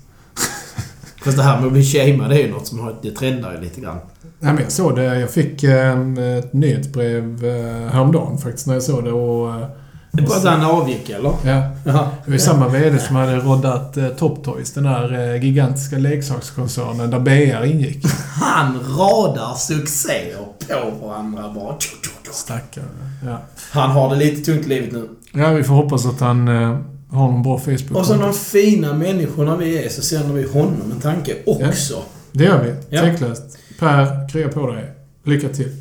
[1.25, 3.53] Fast det här med att bli shamed, det är ju något som har, det trendar
[3.55, 3.97] ju lite grann.
[4.41, 5.19] Nej, men jag såg det.
[5.21, 5.99] Jag fick eh,
[6.39, 9.51] ett nyhetsbrev eh, häromdagen faktiskt när jag såg det och...
[9.55, 9.67] eh,
[10.13, 11.33] Det bara att han avgick, eller?
[11.45, 11.93] Ja, det
[12.27, 17.19] var ju samma VD som hade roddat eh, Top Toys, den eh, gigantiska leksakskoncernen där
[17.21, 18.05] BR ingick.
[18.41, 20.37] Han radar succéer
[21.01, 21.75] på varandra bara.
[22.31, 22.85] Stackare.
[23.27, 23.39] Ja.
[23.73, 25.09] Han har det lite tungt i livet nu.
[25.33, 26.79] ja, vi får hoppas att han eh,
[27.11, 27.91] har någon bra Facebook.
[27.91, 32.03] Och som de fina människorna vi är så sänder vi honom en tanke också.
[32.33, 32.97] Det gör vi.
[32.97, 33.03] Ja.
[33.03, 33.59] Tveklöst.
[33.79, 34.85] Per, krya på dig.
[35.25, 35.69] Lycka till.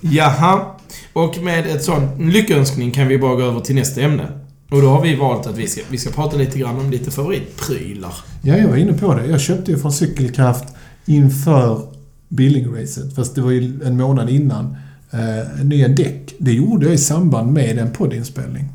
[0.00, 0.66] Jaha.
[1.12, 4.28] Och med ett sånt lyckönskning kan vi bara gå över till nästa ämne.
[4.70, 7.10] Och då har vi valt att vi ska, vi ska prata lite grann om lite
[7.10, 8.14] favoritprylar.
[8.42, 9.26] Ja, jag var inne på det.
[9.26, 10.64] Jag köpte ju från Cykelkraft
[11.06, 11.82] inför
[12.28, 14.76] Billingracet, fast det var ju en månad innan,
[15.10, 16.34] eh, nya däck.
[16.38, 18.68] Det gjorde jag i samband med en poddinspelning.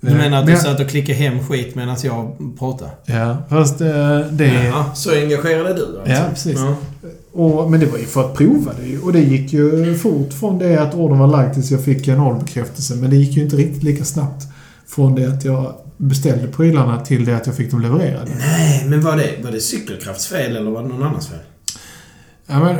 [0.00, 2.90] Du menar att du satt och klickade hem skit medan jag pratade?
[3.04, 4.64] Ja, fast eh, det...
[4.64, 6.12] Ja, så engagerad är du alltså?
[6.12, 6.58] Ja, precis.
[6.58, 6.76] Ja.
[7.32, 9.00] Och, men det var ju för att prova det ju.
[9.00, 12.20] Och det gick ju fort från det att ordern var lagd tills jag fick en
[12.20, 12.94] orderbekräftelse.
[12.94, 14.44] Men det gick ju inte riktigt lika snabbt
[14.86, 18.30] från det att jag beställde prylarna till det att jag fick dem levererade.
[18.38, 21.38] Nej, men var det, var det cykelkrafts fel eller var det någon annans fel?
[22.46, 22.76] Ja, men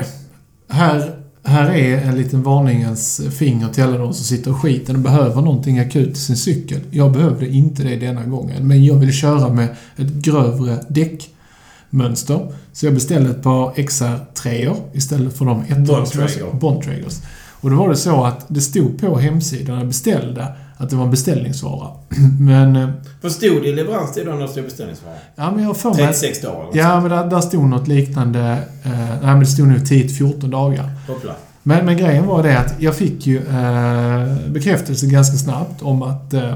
[0.68, 1.15] här,
[1.46, 5.42] här är en liten varningens finger till alla de som sitter och skiter och behöver
[5.42, 6.80] någonting akut i sin cykel.
[6.90, 12.52] Jag behövde inte det denna gången, men jag vill köra med ett grövre däckmönster.
[12.72, 16.52] Så jag beställde ett par XR3 istället för de Bontrager.
[16.52, 17.20] Bontragers.
[17.60, 20.96] Och då var det så att det stod på hemsidan när jag beställde att det
[20.96, 21.88] var en beställningsvara.
[22.40, 22.76] Men...
[22.76, 22.88] eh,
[23.20, 25.14] Vad stod det i leveranstid då när det stod beställningsvara?
[25.36, 25.98] Ja, men jag för mig...
[25.98, 28.40] 36 dagar eller Ja, men där, där stod något liknande.
[28.84, 30.90] Eh, nej, men det stod nog 10-14 dagar.
[31.08, 31.32] Hoppla.
[31.62, 36.34] Men, men grejen var det att jag fick ju eh, bekräftelse ganska snabbt om att
[36.34, 36.54] eh,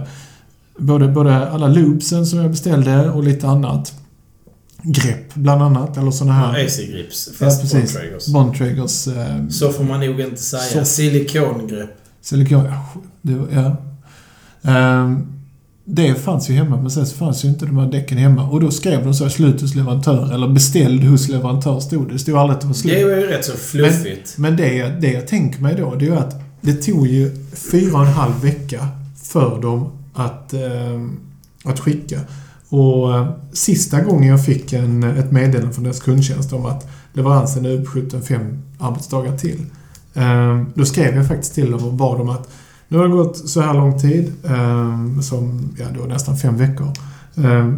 [0.78, 3.92] både, både alla loopsen som jag beställde och lite annat.
[4.82, 7.28] Grepp bland annat, eller såna Ja, här AC-grips.
[7.28, 7.92] Ja, Fast precis.
[7.92, 8.26] Bontraggers.
[8.26, 10.62] Bontraggers eh, Så får man nog inte säga.
[10.62, 11.90] Så- Silikongrepp.
[12.22, 12.64] silikon...
[12.64, 12.84] Ja,
[13.22, 13.76] det ja.
[14.62, 15.26] Ehm,
[15.84, 18.48] det fanns ju hemma, men sen så fanns ju inte de här däcken hemma.
[18.48, 22.12] Och då skrev de så här, slut hos leverantör, eller beställd hos leverantör stod det.
[22.12, 22.92] Det stod aldrig att det var slut.
[22.94, 24.34] Det är ju rätt så fluffigt.
[24.38, 27.30] Men det, jag- det jag tänker mig då, det är ju att det tog ju
[27.70, 28.88] fyra och en halv vecka
[29.22, 30.60] för dem att, eh,
[31.64, 32.20] att skicka.
[32.68, 37.64] Och eh, sista gången jag fick en, ett meddelande från deras kundtjänst om att leveransen
[37.66, 39.60] är uppskjuten fem arbetsdagar till.
[40.14, 42.48] Eh, då skrev jag faktiskt till dem och bad dem att
[42.90, 46.92] nu har det gått så här lång tid, eh, som ja, då nästan fem veckor.
[47.36, 47.74] Eh,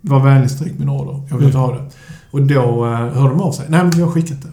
[0.00, 1.84] var vänlig stryk min order, jag vill inte ha det.
[2.30, 3.66] Och då eh, hörde de av sig.
[3.68, 4.48] Nej, men vi har skickat det.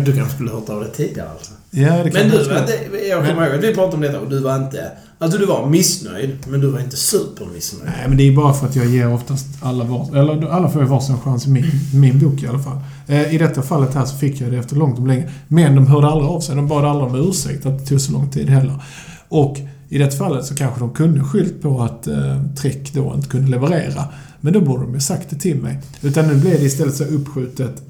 [0.00, 1.52] Du kanske skulle ha hört av det tidigare alltså.
[1.70, 2.98] Ja, det kan Men du var inte...
[3.08, 4.90] Jag kommer ihåg att vi pratade om detta och du var inte...
[5.18, 7.92] Alltså du var missnöjd, men du var inte supermissnöjd.
[7.96, 10.82] Nej, men det är bara för att jag ger oftast alla var, eller alla får
[10.82, 12.76] ju varsin chans i min, min bok i alla fall.
[13.06, 15.30] Eh, I detta fallet här så fick jag det efter långt om länge.
[15.48, 16.56] Men de hörde aldrig av sig.
[16.56, 18.82] De bad aldrig om ursäkt att det tog så lång tid heller.
[19.28, 23.28] Och i det fallet så kanske de kunde skyllt på att eh, Trek då inte
[23.28, 24.04] kunde leverera.
[24.40, 25.78] Men då borde de ju sagt det till mig.
[26.02, 27.82] Utan nu blev det istället så uppskjutet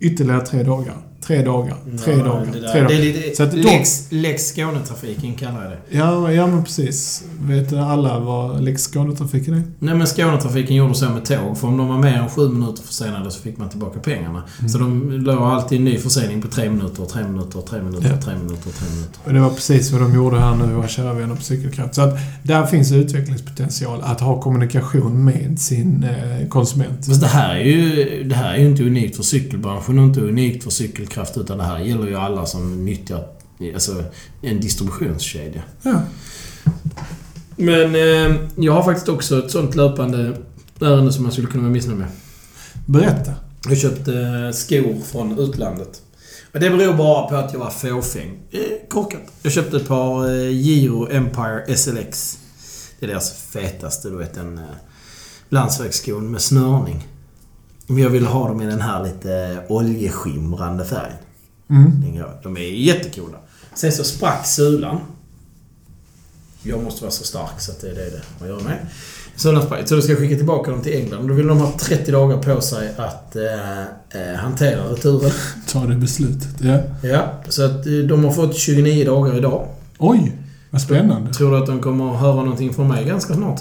[0.00, 0.94] ytterligare tre dagar.
[1.26, 2.88] Tre dagar, tre Ja, dagar, det tre dagar.
[2.88, 3.36] Det är lite...
[3.36, 5.78] Så att de- Lex, Lex Skånetrafiken kallar jag det.
[5.98, 7.24] Ja, ja men precis.
[7.40, 9.62] Vet alla vad Lex Skånetrafiken är?
[9.78, 11.58] Nej men Skånetrafiken gjorde så med tåg.
[11.58, 14.42] För om de var mer än sju minuter försenade så fick man tillbaka pengarna.
[14.58, 14.68] Mm.
[14.68, 18.20] Så de la alltid en ny försening på tre minuter, tre minuter, tre minuter, Ja.
[18.22, 19.18] tre minuter, tre minuter.
[19.24, 21.94] Och det var precis vad de gjorde här nu, våra kära vänner på Cykelkraft.
[21.94, 27.06] Så att där finns utvecklingspotential att ha kommunikation med sin eh, konsument.
[27.06, 30.20] Fast det här är ju, det här är ju inte unikt för cykelbranschen och inte
[30.20, 33.26] unikt för cykelkraft utan det här gäller ju alla som nyttjar
[33.74, 34.04] alltså,
[34.42, 35.62] en distributionskedja.
[35.82, 36.02] Ja.
[37.56, 40.36] Men eh, jag har faktiskt också ett sånt löpande
[40.80, 42.08] ärende som man skulle kunna vara missnöjd med.
[42.86, 43.32] Berätta.
[43.68, 44.12] Jag köpte
[44.52, 46.02] skor från utlandet.
[46.52, 48.38] Och det beror bara på att jag var fåfäng.
[48.50, 49.20] Eh, korkat.
[49.42, 52.38] Jag köpte ett par eh, Giro Empire SLX.
[52.98, 54.64] Det är deras fetaste, du vet en eh,
[55.48, 57.08] landsvägsskon med snörning.
[57.86, 61.16] Men jag ville ha dem i den här lite oljeskimrande färgen.
[61.70, 62.22] Mm.
[62.42, 63.38] De är jättecoola.
[63.74, 65.00] Sen så sprack sulan.
[66.62, 68.86] Jag måste vara så stark så att det är det att göra med.
[69.36, 69.88] Sulan sprack.
[69.88, 71.28] Så då ska jag skicka tillbaka dem till England.
[71.28, 73.80] Då vill de ha 30 dagar på sig att eh,
[74.20, 75.30] eh, hantera returen.
[75.68, 76.60] Ta det beslutet.
[76.60, 76.78] Ja.
[77.02, 79.68] Ja, så att eh, de har fått 29 dagar idag.
[79.98, 80.32] Oj!
[80.70, 81.32] Vad spännande.
[81.32, 83.60] Tror du att de kommer att höra någonting från mig ganska snart?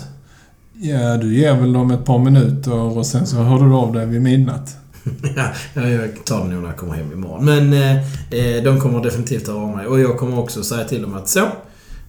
[0.85, 4.05] Ja, du ger väl dem ett par minuter och sen så hör du av dig
[4.05, 4.77] vid midnatt.
[5.73, 7.45] ja, jag tar det nog när jag kommer hem imorgon.
[7.45, 7.95] Men eh,
[8.39, 9.87] eh, de kommer definitivt höra av mig.
[9.87, 11.47] Och jag kommer också säga till dem att så.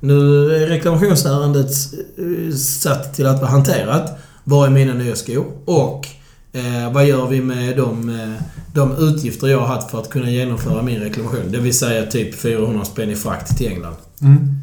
[0.00, 0.16] Nu
[0.54, 1.70] är reklamationsärendet
[2.18, 4.18] eh, satt till att vara hanterat.
[4.44, 5.46] Var är mina nya skor?
[5.64, 6.06] Och
[6.52, 8.42] eh, vad gör vi med de, eh,
[8.74, 11.52] de utgifter jag har haft för att kunna genomföra min reklamation?
[11.52, 13.96] Det vill säga typ 400 spänn i frakt till England.
[14.22, 14.60] Mm.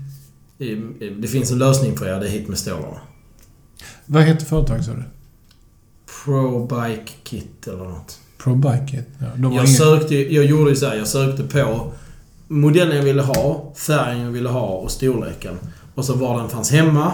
[1.21, 2.19] Det finns en lösning för er.
[2.19, 2.97] Det är hit med stålarna.
[4.05, 5.03] Vad heter företaget sa du?
[6.25, 8.17] Pro Bike Kit eller något.
[8.43, 9.03] ProBike?
[9.19, 9.67] Ja, de har Jag ingen...
[9.67, 11.91] sökte Jag gjorde ju så här, Jag sökte på
[12.47, 15.55] modellen jag ville ha, färgen jag ville ha och storleken.
[15.95, 17.11] Och så var den fanns hemma.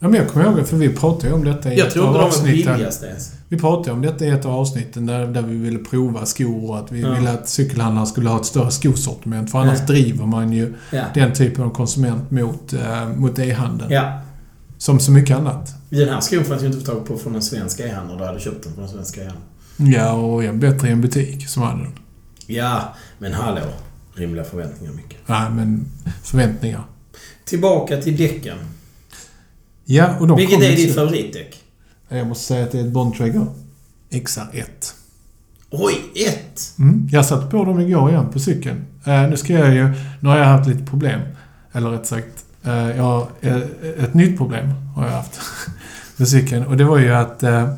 [0.00, 2.02] Ja, men jag kommer ihåg för vi pratade ju om detta i Jag ett tror
[2.02, 2.80] av inte de var avsnitten.
[3.08, 3.32] ens.
[3.48, 6.78] Vi pratade om detta i ett av avsnitten där, där vi ville prova skor och
[6.78, 7.14] att vi Ja.
[7.14, 9.50] ville att cykelhandlare skulle ha ett större skosortiment.
[9.50, 9.86] För annars Ja.
[9.86, 11.02] driver man ju Ja.
[11.14, 13.90] den typen av konsument mot, eh, mot e-handeln.
[13.92, 14.20] Ja.
[14.78, 15.74] Som så mycket annat.
[15.90, 18.18] Den här skon fanns ju inte att få tag på från en svensk e-handlare.
[18.18, 19.44] Du hade köpt den från en svensk e-handlare.
[19.76, 21.92] Ja, och en bättre i en butik som hade den.
[22.46, 23.62] Ja, men hallå.
[24.14, 25.18] Rimliga förväntningar mycket.
[25.26, 25.84] Nej, men
[26.22, 26.84] förväntningar.
[27.44, 28.58] Tillbaka till däcken.
[29.84, 31.62] Ja, och de Vilket är ditt favoritdäck?
[32.08, 33.46] Jag måste säga att det är ett Bontrager
[34.10, 34.64] XR1.
[35.70, 36.74] Oj, ett!
[36.78, 37.08] Mm.
[37.12, 38.84] Jag satte på dem igår igen på cykeln.
[39.04, 39.92] Eh, nu ska jag ju...
[40.20, 41.20] Nu har jag haft lite problem.
[41.72, 43.56] Eller rätt sagt, jag har, eh,
[44.04, 44.66] ett nytt problem
[44.96, 45.40] har jag haft
[46.16, 46.66] med cykeln.
[46.66, 47.68] Och det var ju att eh,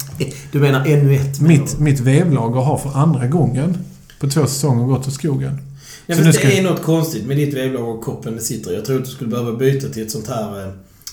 [0.53, 1.41] Du menar ännu ett?
[1.41, 3.79] mitt, mitt vevlager har för andra gången
[4.21, 5.59] på två säsonger gått åt skogen.
[6.07, 8.73] Ja, Så nu ska- det är något konstigt med ditt vevlager och koppen det sitter.
[8.73, 10.63] Jag tror att du skulle behöva byta till ett sånt här...
[10.67, 10.73] eh,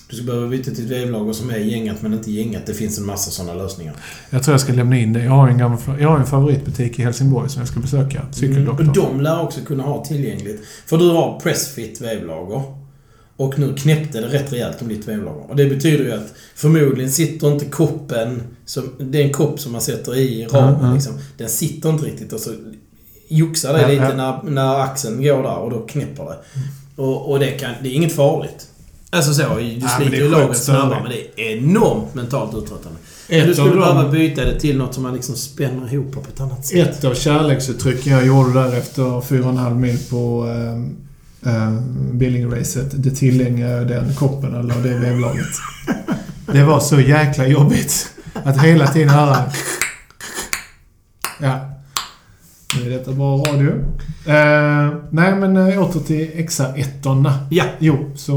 [0.10, 2.66] Du skulle behöva byta till ett vevlager som är gängat men inte gängat.
[2.66, 3.94] Det finns en massa sådana lösningar.
[4.30, 5.24] Jag tror jag ska lämna in det.
[5.24, 8.22] Jag har en, gammal, jag har en favoritbutik i Helsingborg som jag ska besöka.
[8.32, 8.88] Cykeldoktorn.
[8.90, 10.62] Och de lär också kunna ha tillgängligt.
[10.86, 12.62] För du har Pressfit vevlager.
[13.38, 15.50] Och nu knäppte det rätt rejält om ditt vevlager.
[15.50, 18.44] Och det betyder ju att förmodligen sitter inte koppen...
[18.66, 20.94] Som, det är en kopp som man sätter i ramen ja.
[20.94, 21.14] liksom.
[21.38, 22.50] Den sitter inte riktigt och så
[23.28, 24.14] joxar det Ja, lite ja.
[24.14, 26.38] När, när axeln går där och då knäpper det.
[27.02, 28.68] Och, och det, kan, det är inget farligt.
[29.10, 33.00] Alltså så, du sliter är ju lagret snabbare men det är enormt mentalt uttröttande.
[33.30, 36.12] Ett du skulle av dem- behöva byta det till något som man liksom spänner ihop
[36.12, 36.88] på ett annat sätt.
[36.98, 41.07] Ett av kärleksuttrycken jag gjorde där efter fyra och en halv mil på äh,
[41.46, 41.72] äh,
[42.14, 45.48] Billingracet, det tillägnar jag den koppen eller det vevlaget.
[46.54, 49.38] Det var så jäkla jobbigt att hela tiden höra...
[51.42, 51.60] Ja.
[52.76, 53.72] Nu är detta bra radio.
[54.26, 57.32] Eh, nej, men äh, åter till XR1.
[57.50, 57.64] Ja.
[57.80, 58.34] Jo, så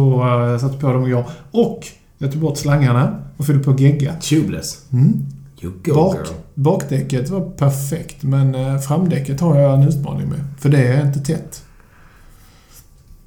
[0.51, 1.25] jag satte på dem igår.
[1.51, 1.87] Och
[2.19, 4.15] jag tog bort slangarna och fyllde på gegga.
[4.21, 4.79] Tubeless.
[4.93, 5.27] Mm.
[5.63, 6.27] You go Bak, girl.
[6.55, 10.41] bakdäcket var perfekt, men eh, framdäcket har jag en utmaning med.
[10.59, 11.63] För det är inte tätt.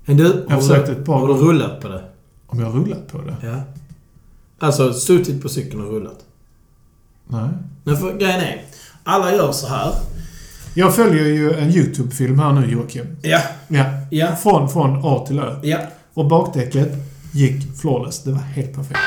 [0.05, 2.03] Men du, Jag har, försökte du, ett par har du rullat på det?
[2.47, 3.35] Om jag har rullat på det?
[3.47, 3.61] Ja.
[4.59, 6.19] Alltså suttit på cykeln och rullat.
[7.27, 7.49] Nej.
[7.83, 8.61] Men för grejen är,
[9.03, 9.93] alla gör så här.
[10.75, 13.05] Jag följer ju en YouTube-film här nu, Joakim.
[13.21, 13.85] Ja, Ja.
[14.11, 15.55] ja, Från, från A till Ö.
[15.63, 15.77] ja.
[16.13, 16.89] Och bakdäcket
[17.31, 18.23] gick flawless.
[18.23, 18.99] Det var helt perfekt.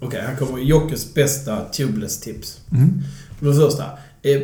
[0.00, 2.60] Okej, här kommer Jockes bästa tubeless-tips.
[2.72, 3.02] Mm.
[3.38, 3.84] För det första,
[4.22, 4.40] eh,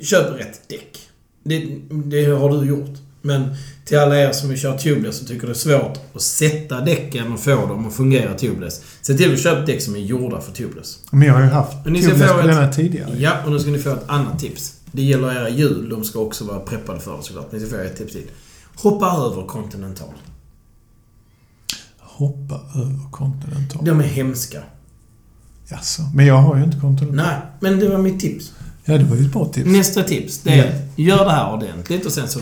[0.00, 1.05] köp rätt däck.
[1.46, 2.90] Det, det har du gjort.
[3.22, 3.54] Men
[3.84, 7.32] till alla er som vill köra tubeless och tycker det är svårt att sätta däcken
[7.32, 8.82] och få dem att fungera tubeless.
[9.02, 10.98] Se till att köpa däck som är gjorda för tubeless.
[11.10, 13.14] Men jag har ju haft tubeless på denna tidigare.
[13.18, 14.74] Ja, och nu ska ni få ett annat tips.
[14.92, 15.88] Det gäller era hjul.
[15.88, 17.52] De ska också vara preppade för det såklart.
[17.52, 18.26] Ni ska få ett tips till.
[18.74, 20.14] Hoppa över Continental.
[21.98, 23.84] Hoppa över Continental.
[23.84, 24.62] De är hemska.
[25.68, 27.16] Jaså, men jag har ju inte Continental.
[27.16, 28.52] Nej, men det var mitt tips.
[28.88, 29.70] Ja, det var ju ett bra tips.
[29.70, 32.40] Nästa tips, det är gör det här ordentligt och sen så...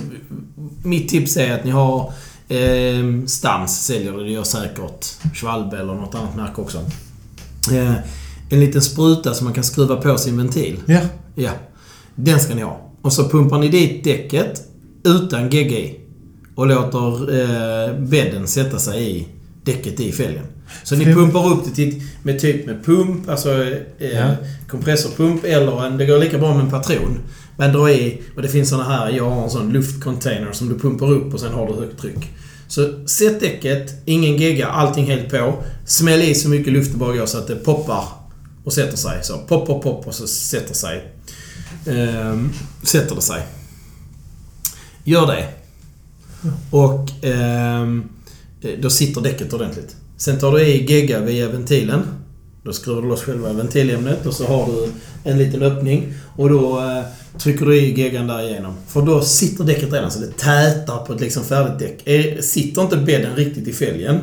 [0.82, 2.12] Mitt tips är att ni har...
[2.48, 5.04] Eh, Stans säljer det, det gör säkert
[5.34, 6.78] Schwalbe eller något annat märke också.
[7.72, 7.94] Eh,
[8.50, 10.76] en liten spruta som man kan skruva på sin ventil.
[10.86, 11.00] Ja.
[11.34, 11.50] Ja.
[12.14, 12.80] Den ska ni ha.
[13.02, 14.62] Och så pumpar ni dit däcket
[15.04, 16.00] utan gegga i.
[16.54, 19.26] Och låter eh, bädden sätta sig i
[19.64, 20.44] däcket i fälgen.
[20.84, 23.64] Så ni pumpar upp det till, med typ med pump, alltså
[23.98, 24.34] eh, Ja.
[24.68, 27.18] kompressorpump eller en, det går lika bra med en patron.
[27.56, 30.78] Man drar i, och det finns såna här, jag har en sån luftcontainer som du
[30.78, 32.30] pumpar upp och sen har du högt tryck.
[32.68, 35.54] Så sätt däcket, ingen gegga, allting helt på.
[35.86, 38.04] Smäll i så mycket luft det bara går så att det poppar
[38.64, 39.18] och sätter sig.
[39.24, 41.12] Så pop, pop, pop och så sätter sig.
[41.86, 42.50] Ehm,
[42.82, 43.42] sätter det sig.
[45.04, 45.48] Gör det.
[46.70, 48.08] Och ehm,
[48.82, 49.96] då sitter däcket ordentligt.
[50.16, 52.02] Sen tar du i gegga via ventilen.
[52.62, 54.88] Då skruvar du loss själva ventilämnet och så har du
[55.30, 56.14] en liten öppning.
[56.36, 57.04] Och då eh,
[57.38, 58.74] trycker du i geggan där igenom.
[58.88, 62.02] För då sitter däcket redan så det tätar på ett liksom färdigt däck.
[62.04, 64.20] Är, sitter inte bädden riktigt i fälgen,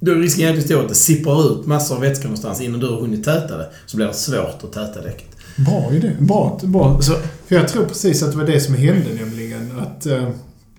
[0.00, 2.86] då är risken jävligt stor att det sipprar ut massor av vätska någonstans innan du
[2.86, 3.70] har hunnit täta det.
[3.86, 5.28] Så blir det svårt att täta däcket.
[5.56, 6.12] Bra idé.
[6.18, 6.60] Bra.
[6.62, 7.00] bra.
[7.00, 7.12] Så,
[7.46, 9.72] För jag tror precis att det var det som hände nämligen.
[9.78, 10.28] Att, eh,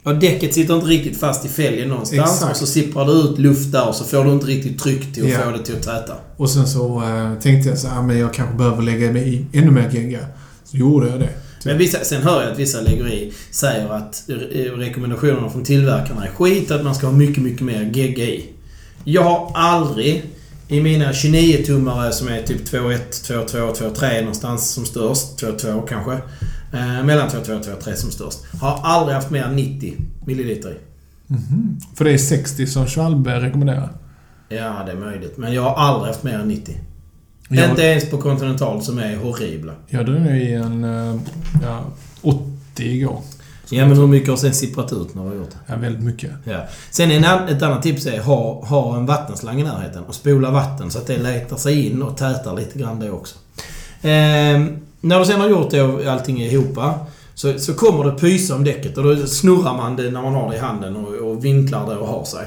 [0.04, 2.32] ja, däcket sitter inte riktigt fast i fälgen någonstans.
[2.34, 2.52] Exakt.
[2.52, 5.24] Och så sipprar det ut luft där och så får du inte riktigt tryck till
[5.24, 5.40] att Ja.
[5.40, 6.14] få det till att täta.
[6.38, 9.58] och sen så eh, tänkte jag så här, men jag kanske behöver lägga mig i
[9.58, 10.20] ännu mer gegga.
[10.64, 11.30] Så gjorde jag det.
[11.66, 14.36] Men vissa, sen hör jag att vissa lägger i säger att eh,
[14.78, 18.46] rekommendationerna från tillverkarna är skit, att man ska ha mycket, mycket mer gegga i.
[19.04, 20.24] Jag har aldrig
[20.68, 26.18] i mina 29-tummare som är typ 2.1, 2.2, 2.3 någonstans som störst, 2.2 kanske.
[26.74, 28.40] Eh, mellan 2.2 och 2.3 som störst.
[28.62, 30.78] Har aldrig haft mer än 90 milliliter i.
[31.28, 31.80] Mhm.
[31.96, 33.90] För det är 60 som Schwalbe rekommenderar.
[34.50, 35.38] Ja, det är möjligt.
[35.38, 36.78] Men jag har aldrig haft mer än 90.
[37.50, 39.74] Jag, Inte ens på Continental som är horribla.
[39.88, 41.16] jag drog i en eh,
[41.64, 41.84] ja,
[42.22, 42.44] 80
[42.78, 43.22] igår.
[43.70, 45.74] Ja, men hur mycket har sen sipprat ut när du har gjort det?
[45.74, 46.32] Ja, väldigt mycket.
[46.44, 46.66] Ja.
[46.92, 50.92] Sen en, ett annat tips är ha, ha en vattenslang i närheten och spola vatten
[50.92, 53.36] så att det letar sig in och tätar lite grann det också.
[54.02, 56.78] Ehm, när du sen har gjort det och allting är ihop
[57.36, 60.50] så, så kommer det pysa om däcket och då snurrar man det när man har
[60.50, 62.46] det i handen och, och vinklar det och har sig.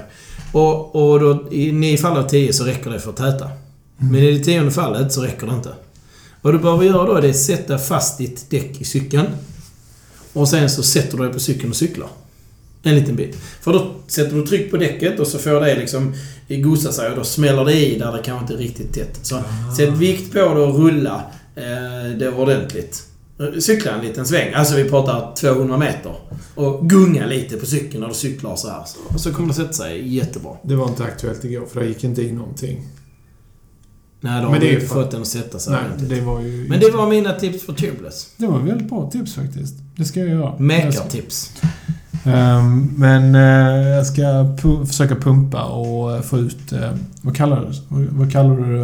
[0.53, 3.51] Och, och då, i nio fall av tio så räcker det för att täta.
[3.97, 5.75] Men i det tionde fallet så räcker det inte.
[6.43, 9.27] Vad du behöver göra då är att sätta fast ditt däck i cykeln.
[10.33, 12.09] Och sen så sätter du dig på cykeln och cyklar.
[12.83, 13.37] En liten bit.
[13.61, 16.15] För då sätter du tryck på däcket och så får det liksom
[16.49, 19.19] gosa sig och då smäller det i där det kanske inte är riktigt tätt.
[19.23, 19.43] Så
[19.77, 21.23] sätt vikt på det och rulla
[21.57, 23.07] eh, det ordentligt.
[23.61, 24.53] Cykla en liten sväng.
[24.55, 26.15] Alltså vi pratar 200 meter.
[26.55, 28.85] Och gunga lite på cykeln när du cyklar så här.
[28.85, 30.57] Så, så kommer det sätta sig jättebra.
[30.63, 32.87] Det var inte aktuellt igår, för det gick inte i någonting.
[34.21, 36.67] Nej, då Men har är inte fått den att sätta sig Nej, det var ju...
[36.69, 38.29] Men det var mina tips för tubeless.
[38.37, 39.75] Det var väldigt bra tips faktiskt.
[39.97, 40.59] Det ska jag göra.
[40.59, 41.51] Mäkartips.
[42.25, 44.23] Ehm, men eh, jag ska
[44.63, 46.73] pu- försöka pumpa och eh, få ut...
[46.73, 46.91] eh,
[47.23, 48.79] vad kallar du vad, kallar du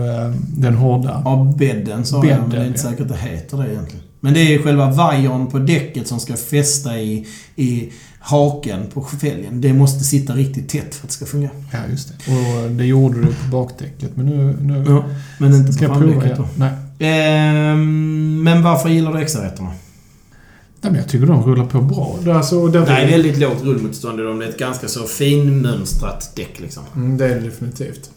[0.56, 1.22] den hårda?
[1.24, 2.90] Ja, bädden sa jag, men det är Bädden, inte ja.
[2.90, 4.04] säkert att det heter det egentligen.
[4.20, 7.88] Men det är själva vajern på däcket som ska fästa i, i
[8.20, 9.60] haken på fälgen.
[9.60, 11.50] Det måste sitta riktigt tätt för att det ska fungera.
[11.72, 12.32] Ja, just det.
[12.32, 14.10] Och det gjorde du på bakdäcket.
[14.16, 14.56] Men nu...
[14.60, 15.04] nu Ja,
[15.38, 16.48] men inte ska på jag prova framdäcket då.
[16.56, 16.70] Nej.
[16.98, 19.70] Ehm, men varför gillar du XR-rätterna?
[20.80, 22.18] Nej, men jag tycker de rullar på bra.
[22.24, 24.38] Det är, alltså, det är väldigt lågt rullmotstånd i dem.
[24.38, 26.82] Det är ett ganska så finmönstrat däck liksom.
[26.96, 28.10] Mm, det är det definitivt.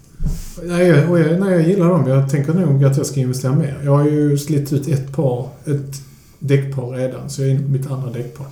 [0.63, 2.07] Nej, jag, jag, nej, jag gillar dem.
[2.07, 3.77] Jag tänker nog att jag ska investera mer.
[3.83, 6.01] Jag har ju slitit ut ett par, ett
[6.39, 8.45] däckpar redan, så jag är mitt andra däckpar.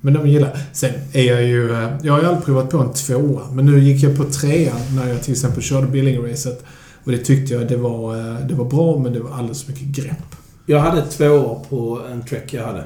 [0.00, 0.58] Men de gillar.
[0.72, 1.72] Sen är jag ju...
[1.72, 4.76] eh, Jag har ju aldrig provat på en tvåa, men nu gick jag på trean
[4.96, 6.64] när jag till exempel körde Billing-racet.
[7.04, 9.72] Och det tyckte jag det var, eh, det var bra, men det var alldeles för
[9.72, 10.36] mycket grepp.
[10.66, 12.84] Jag hade två år på en Trek jag hade.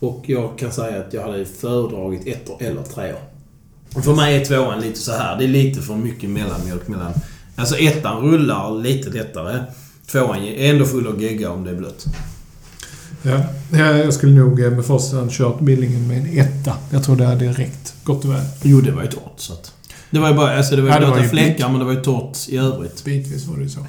[0.00, 3.20] Och jag kan säga att jag hade föredragit ett år eller tre år.
[3.94, 5.38] Och för mig är tvåan lite så här.
[5.38, 7.12] Det är lite för mycket mellanmjölk mellan...
[7.56, 9.62] Alltså ettan rullar lite lättare.
[10.06, 12.06] Tvåan är ändå full av gegga om det är blött.
[13.22, 13.38] Ja,
[13.78, 16.72] jag skulle nog eh, med första kört Billingen med en etta.
[16.90, 18.44] Jag tror det hade räckt gott och väl.
[18.62, 19.72] Jo, det var ju torrt så att...
[20.10, 20.56] Det var ju bara...
[20.56, 23.04] Alltså det var ju Ja, blöta fläckar men det var ju torrt i övrigt.
[23.04, 23.86] Bitvis var det ju så.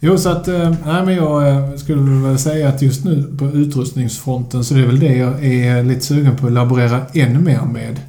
[0.00, 0.48] Jo, så att...
[0.48, 4.80] eh, Nej, men jag eh, skulle väl säga att just nu på utrustningsfronten så det
[4.80, 8.00] är väl det jag är lite sugen på att laborera ännu mer med.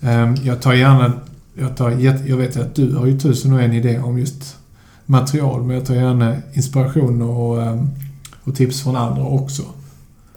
[0.00, 1.12] Eh, Jag tar gärna...
[1.58, 1.90] Jag, tar,
[2.26, 4.56] jag vet att du har ju tusen och en idé om just
[5.06, 7.84] material, men jag tar gärna inspiration och, eh,
[8.44, 9.62] och tips från andra också.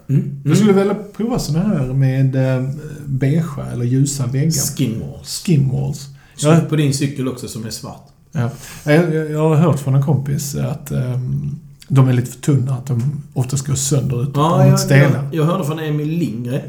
[0.08, 0.40] Mm.
[0.44, 2.68] Jag skulle vilja prova såna här med eh,
[3.06, 4.76] beigea eller ljusa väggar.
[4.76, 5.42] Skinwalls.
[5.46, 6.08] Skinwalls.
[6.36, 8.08] Så på din cykel också som är svart.
[8.36, 8.50] Ja.
[8.92, 11.56] Jag, har hört från en kompis att ehm,
[11.88, 12.74] de är lite för tunna.
[12.74, 15.14] Att de oftast går sönder ute Ja, de jag, stela.
[15.14, 16.60] jag, jag hörde från Emil Lindgren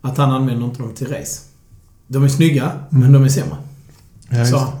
[0.00, 1.40] att han använder inte dem till race.
[2.06, 3.12] De är snygga, men Mm.
[3.12, 3.56] de är sämre.
[4.30, 4.72] Ja.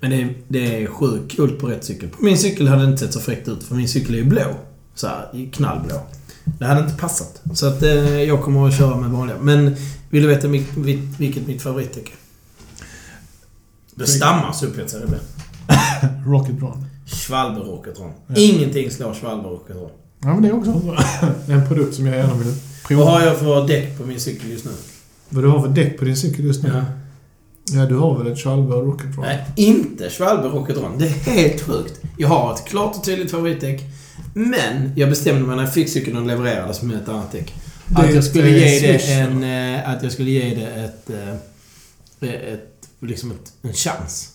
[0.00, 2.08] Men det är, det är sjukt kul på rätt cykel.
[2.08, 4.24] På min cykel hade det inte sett så fräckt ut, för min cykel är ju
[4.24, 4.42] blå.
[4.94, 6.00] Så här, knallblå.
[6.58, 7.42] Det hade inte passat.
[7.54, 9.36] Så att eh, jag kommer att köra med vanliga.
[9.40, 9.76] Men
[10.10, 10.48] vill du veta
[11.18, 12.14] vilket mitt favoritdäck är?
[13.98, 15.20] Det stammar så upphetsad det blir.
[16.26, 16.86] Rocket Ron.
[17.06, 18.12] Schwalbe Rocketron.
[18.26, 18.34] Ja.
[18.36, 19.90] Ingenting slår Schwalbe Rocketron.
[20.22, 20.96] Ja, men det är också
[21.48, 22.54] en produkt som jag gärna vill
[22.88, 23.04] prova.
[23.04, 24.70] Vad har jag för däck på min cykel just nu?
[25.28, 26.84] Vad du har för däck på din cykel just nu?
[27.72, 29.24] Ja, du har väl ett Chalva Rocket Ron?
[29.24, 30.98] Nej, inte Schwalbe Rocketron.
[30.98, 32.00] Det är helt sjukt.
[32.16, 33.82] Jag har ett klart och tydligt favoritdäck.
[34.34, 37.54] Men jag bestämde mig när jag fick cykeln och levererades med ett annat däck.
[37.94, 39.42] Att jag skulle ge det en...
[39.74, 41.10] eh, Att jag skulle ge det ett...
[41.10, 42.75] eh, ett
[43.06, 44.32] liksom ett, en chans.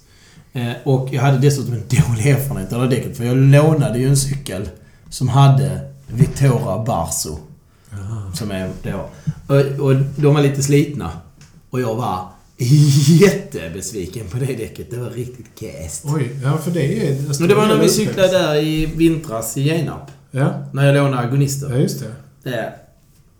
[0.53, 3.17] Eh, Och jag hade dessutom en dålig erfarenhet av det däcket.
[3.17, 4.69] För jag lånade ju en cykel
[5.09, 7.37] som hade Vittora Barso.
[8.33, 9.09] Som är då.
[9.47, 11.11] Och, och de var lite slitna.
[11.69, 12.27] Och jag var
[13.19, 14.91] jättebesviken på det däcket.
[14.91, 16.05] Det var riktigt cast.
[16.05, 17.39] Oj, ja för det är...
[17.39, 20.11] Men det var när vi cyklade där i vintras i Genarp.
[20.31, 21.69] Ja, När jag lånade agonister.
[21.69, 22.03] ja just
[22.43, 22.51] det.
[22.51, 22.65] Eh,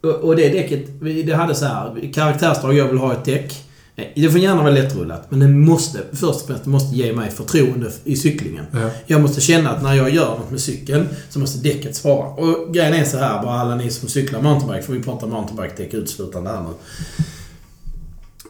[0.10, 0.86] Och, och det däcket,
[1.26, 2.74] det hade så här karaktärsdrag.
[2.78, 3.64] Jag vill ha ett däck.
[4.02, 7.32] Eh, Det får gärna vara lättrullat, men det måste, först och främst, måste ge mig
[7.32, 8.66] förtroende i cyklingen.
[8.74, 8.90] Ja.
[9.08, 12.28] Jag måste känna att när jag gör något med cykeln så måste däcket svara.
[12.28, 15.94] Och grejen är så här, bara alla ni som cyklar mountainbike, för vi pratar mountainbike-däck
[15.94, 16.70] uteslutande här nu.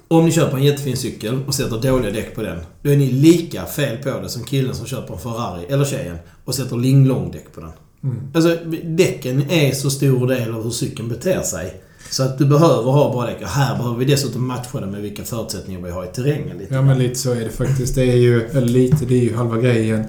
[0.07, 3.11] Om ni köper en jättefin cykel och sätter dåliga däck på den, då är ni
[3.11, 7.53] lika fel på det som killen som köper en Ferrari, eller tjejen, och sätter linglong-däck
[7.55, 7.69] på den.
[8.03, 8.17] Mm.
[8.33, 11.81] Alltså, däcken är så stor del av hur cykeln beter sig.
[12.11, 13.41] Så att du behöver ha bra däck.
[13.41, 16.57] Och här behöver vi dessutom matcha det med vilka förutsättningar vi har i terrängen.
[16.57, 16.73] Lite.
[16.73, 17.95] Ja, men lite så är det faktiskt.
[17.95, 20.03] Det är ju, eller lite, det är ju halva grejen.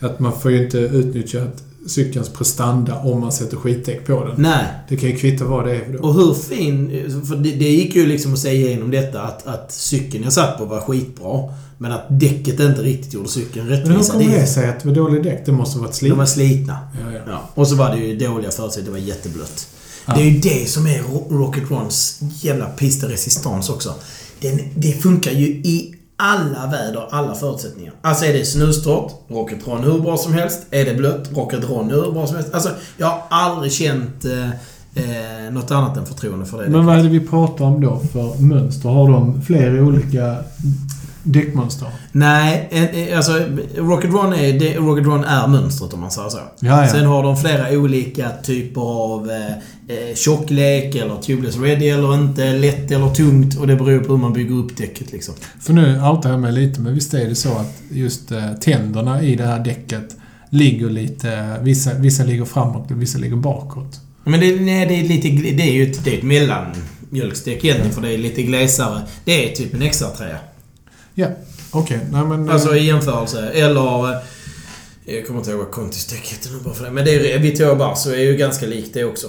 [0.00, 4.34] Att man får ju inte utnyttja att cykelns prestanda om man sätter skitdäck på den.
[4.42, 4.64] Nej.
[4.88, 5.92] Det kan ju kvitta vad det är.
[5.92, 5.98] Då.
[6.08, 6.90] Och hur fin...
[7.28, 10.58] För det, det gick ju liksom att säga igenom detta att, att cykeln jag satt
[10.58, 11.54] på var skitbra.
[11.78, 14.12] Men att däcket inte riktigt gjorde cykeln Men hur rättvisa.
[14.12, 15.46] kommer Det- sig att det var dålig däck?
[15.46, 16.18] Det måste ha varit De slitet.
[16.18, 16.78] var slitna.
[16.92, 17.20] Ja, ja.
[17.28, 17.40] Ja.
[17.54, 18.94] Och så var det ju dåliga förutsättningar.
[18.98, 19.68] Det var jätteblött.
[20.08, 20.14] Ja.
[20.14, 23.94] Det är ju det som är Ro- Rocket Runs jävla piste resistance också.
[24.40, 27.92] Den, det funkar ju i alla väder, alla förutsättningar.
[28.02, 30.66] Alltså är det snöstort, Rocket Run hur bra som helst.
[30.70, 32.54] Är det blött, Rocket Run hur bra som helst.
[32.54, 34.48] Alltså, jag har aldrig känt eh,
[34.94, 36.68] eh, något annat än förtroende för det.
[36.70, 38.88] Men vad är det vi pratar om då för mönster?
[38.88, 40.36] Har de flera olika
[41.22, 41.88] däckmönster?
[42.12, 42.70] Nej,
[43.16, 43.32] alltså
[43.76, 46.38] Rocket Run är, det, Rocket Run är mönstret om man säger så.
[46.38, 46.88] Ja, ja.
[46.88, 49.50] Sen har de flera olika typer av eh,
[49.96, 54.20] eh, tjocklek eller tubeless ready eller inte, lätt eller tungt och det beror på hur
[54.20, 55.34] man bygger upp däcket liksom.
[55.60, 59.22] För nu outar jag mig lite, men visst är det så att just eh, tänderna
[59.22, 60.16] i det här däcket
[60.50, 61.56] ligger lite...
[61.62, 64.00] Vissa, vissa ligger framåt och vissa ligger bakåt.
[64.24, 67.92] Men det, nej, det är lite, det är ju ett, det är ett mellanmjölksdäck egentligen
[67.92, 69.02] för det är lite glesare.
[69.24, 70.38] Det är typ en extra trä.
[71.20, 71.28] Ja,
[71.70, 72.00] okej.
[72.12, 72.48] Nej, men...
[72.48, 73.48] eh, Alltså i jämförelse.
[73.50, 74.12] Eller...
[74.12, 74.18] eh,
[75.04, 76.90] Jag kommer inte ihåg vad Contis däck heter nu bara för det.
[76.90, 79.26] Men det är Vittorio Barso är ju ganska likt det också.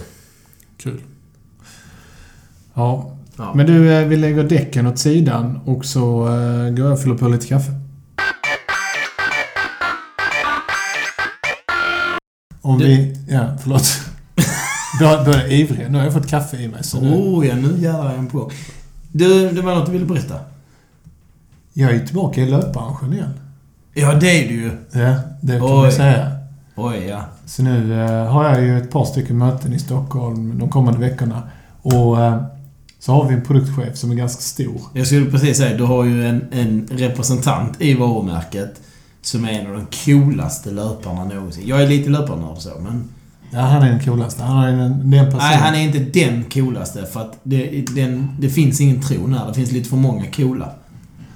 [0.77, 1.01] Kul.
[2.73, 3.17] Ja.
[3.37, 3.53] Ja.
[3.55, 6.09] Men du, eh, vi lägger däcken åt sidan och så
[6.77, 7.71] går jag och fyller på lite kaffe.
[12.61, 13.17] Om Du- vi...
[13.29, 13.83] Ja, förlåt.
[15.25, 15.87] Börjar ivrig.
[15.91, 16.83] Nu har jag fått kaffe i mig.
[16.83, 18.51] Så nu, Oh ja, nu jävlar är jag på.
[19.11, 20.35] Du, det var något du ville berätta?
[21.73, 23.33] Jag är tillbaka i löpbranschen igen.
[23.93, 24.71] Ja, det är du ju.
[24.91, 26.31] Ja, det kan man säga.
[26.75, 27.25] Oj, ja.
[27.45, 31.43] Så nu eh, har jag ju ett par stycken möten i Stockholm de kommande veckorna.
[31.81, 32.43] Och eh,
[32.99, 34.81] så har vi en produktchef som är ganska stor.
[34.93, 38.81] Jag skulle precis säga, du har ju en, en representant i varumärket
[39.21, 41.67] som är en av de coolaste löparna någonsin.
[41.67, 43.09] Jag är lite löparnörd så, men...
[43.51, 44.43] Ja, han är den coolaste.
[44.43, 45.39] Han är en, det är en person.
[45.49, 49.47] Nej, han är inte den coolaste för att det, den, det finns ingen tron här.
[49.47, 50.71] Det finns lite för många coola.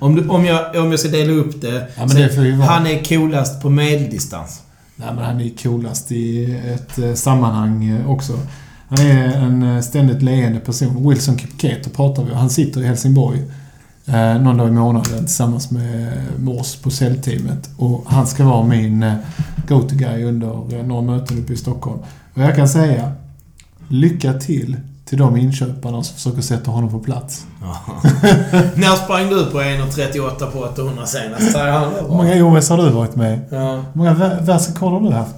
[0.04, 1.88] Om, du, om, jag, om jag ska dela upp det...
[1.98, 2.52] Ja, så- det.
[2.66, 4.62] Han är coolast på medeldistans.
[4.96, 8.34] Nej, men han är coolast i ett eh, sammanhang eh, också.
[8.88, 11.10] Han är en eh, ständigt leende person.
[11.10, 12.38] Wilson Kipketo pratar vi om.
[12.38, 13.40] Han sitter i Helsingborg
[14.06, 17.70] eh, någon dag i månaden tillsammans med Mors på säljteamet.
[17.78, 19.14] Och han ska vara min eh,
[19.68, 22.00] go-to-guy under eh, några möten uppe i Stockholm.
[22.34, 23.12] Och jag kan säga,
[23.88, 27.46] lycka till till de inköparna som försöker sätta honom på plats.
[28.76, 31.52] När sprang du på 1.38 på 800 senast?
[31.52, 31.94] Säger han.
[31.94, 33.40] Hur många OS har du varit med?
[33.52, 33.76] Ja.
[33.76, 35.36] Hur många vä- världsrekord har du haft?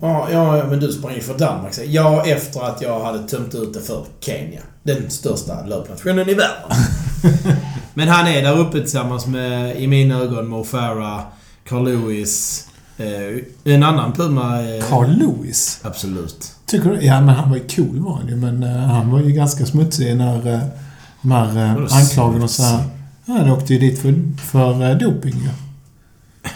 [0.00, 1.74] Ja, ja, men du sprang ju för Danmark.
[1.74, 4.60] så- Ja, efter att jag hade tömt ut det för Kenya.
[4.82, 6.78] Den största löpnationen i världen.
[7.94, 11.20] men han är där uppe tillsammans med, i mina ögon, Mo Farah,
[11.68, 14.62] Carl Lewis, eh, en annan Puma...
[14.62, 15.80] Eh, Carl Lewis?
[15.82, 16.52] Absolut.
[16.68, 17.04] Tycker du?
[17.04, 18.36] Ja, men han var ju cool var han ju.
[18.36, 20.60] Men eh, han var ju ganska smutsig när uh,
[21.22, 22.84] de här Vadå uh, anklagelserna och så här.
[23.24, 25.50] Ja, han åkte ju dit för, för uh, doping ju.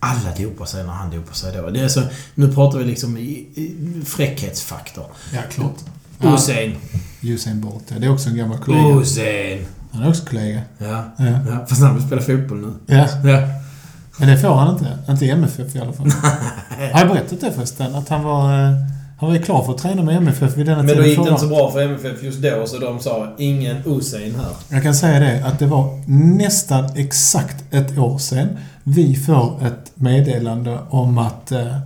[0.00, 1.70] Alla dopar sig när han dopar sig då.
[1.70, 2.02] Det är så,
[2.34, 5.06] nu pratar vi liksom i, i fräckhetsfaktor.
[5.34, 5.76] Ja, klart.
[6.18, 6.76] Ja, Usain.
[7.22, 7.98] Usain Bolt, ja.
[7.98, 9.00] Det är också en gammal kollega.
[9.00, 9.66] Usain.
[9.92, 10.60] Han är också kollega.
[10.78, 11.04] Ja.
[11.16, 11.24] Ja.
[11.24, 11.66] ja.
[11.68, 12.96] Fast han vill spela fotboll nu.
[12.96, 13.08] ja.
[13.24, 13.48] Ja.
[14.16, 14.98] Men det får han inte.
[15.08, 16.10] Inte i MFF i alla fall.
[16.92, 17.94] har jag berättat det förresten?
[17.94, 18.74] Att han var...
[19.20, 21.08] eh, han var ju klar för att träna med MFF vid denna Men då tiden
[21.08, 24.52] gick det inte så bra för MFF just då, så de sa ingen Usain här.
[24.68, 26.02] Jag kan säga det att det var
[26.36, 28.48] nästan exakt ett år sedan
[28.84, 31.76] vi får ett meddelande om att eh,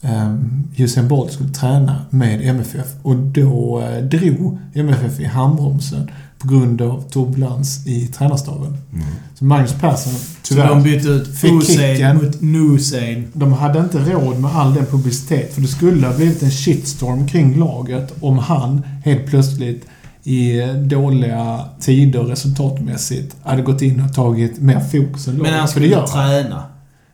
[0.00, 6.48] um, Usain Bolt skulle träna med MFF och då uh, drog MFF i handbromsen på
[6.48, 8.76] grund av turbulens i tränarstaben.
[8.92, 9.06] Mm.
[9.34, 13.28] Så Magnus Persson, Så tyvärr, de bytte ut Hussein mot Nusain.
[13.32, 17.28] de hade inte råd med all den publicitet för det skulle ha blivit en shitstorm
[17.28, 19.84] kring laget om han helt plötsligt
[20.24, 25.50] i dåliga tider resultatmässigt hade gått in och tagit mer fokus än laget.
[25.52, 26.28] Men han skulle gör inte han.
[26.42, 26.62] träna.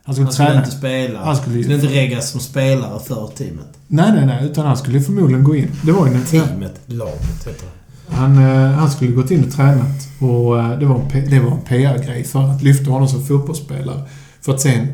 [0.05, 1.23] Han skulle Han skulle inte spela.
[1.25, 3.65] Han skulle skulle inte reggas som spelare för teamet.
[3.87, 4.45] Nej, nej, nej.
[4.45, 5.67] Utan han skulle förmodligen gå in.
[5.85, 7.82] Det var ju en Teamet, laget heter det.
[8.07, 11.51] Han, eh, han skulle gått in och tränat och eh, det var en, det var
[11.51, 14.01] en PR-grej för att lyfta honom som fotbollsspelare.
[14.41, 14.87] För att sen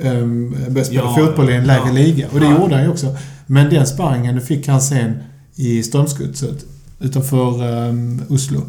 [0.00, 1.92] um, börja spela Ja, fotboll i en lägre ja.
[1.92, 2.26] liga.
[2.32, 2.60] Och det Ja.
[2.60, 3.16] gjorde han ju också.
[3.46, 5.14] Men den sparringen fick han sen
[5.54, 6.64] i Strömsgodset
[7.00, 8.60] utanför um, Oslo.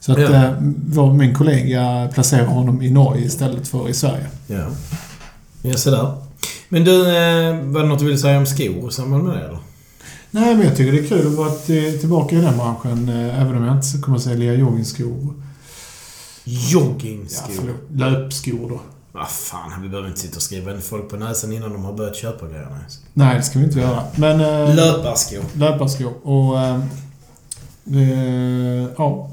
[0.00, 0.32] Så att Ja.
[0.34, 0.50] eh,
[0.86, 4.26] vår, min kollega placerade honom i Norge istället för i Sverige.
[4.46, 4.66] Ja.
[5.62, 6.14] Ja, så där.
[6.68, 6.98] Men du,
[7.72, 9.58] var det något du ville säga om skor i samband med det eller?
[10.34, 13.08] Nej, men jag tycker det är kul att vara till, tillbaka i den branschen.
[13.08, 15.34] eh, Även om jag inte kommer att sälja joggingskor.
[16.44, 17.52] Ja, Joggingskor.
[17.56, 17.76] förlåt.
[17.90, 18.80] Löpskor då.
[19.12, 22.16] Vad fan, vi behöver inte sitta och skriva folk på näsan innan de har börjat
[22.16, 22.78] köpa grejerna.
[23.12, 24.02] Nej, det ska vi inte göra.
[24.16, 24.40] Men...
[24.40, 25.44] eh, Löparskor.
[25.54, 26.12] löparskor.
[26.26, 26.60] Och...
[26.60, 26.80] Eh,
[27.84, 29.30] det, ja.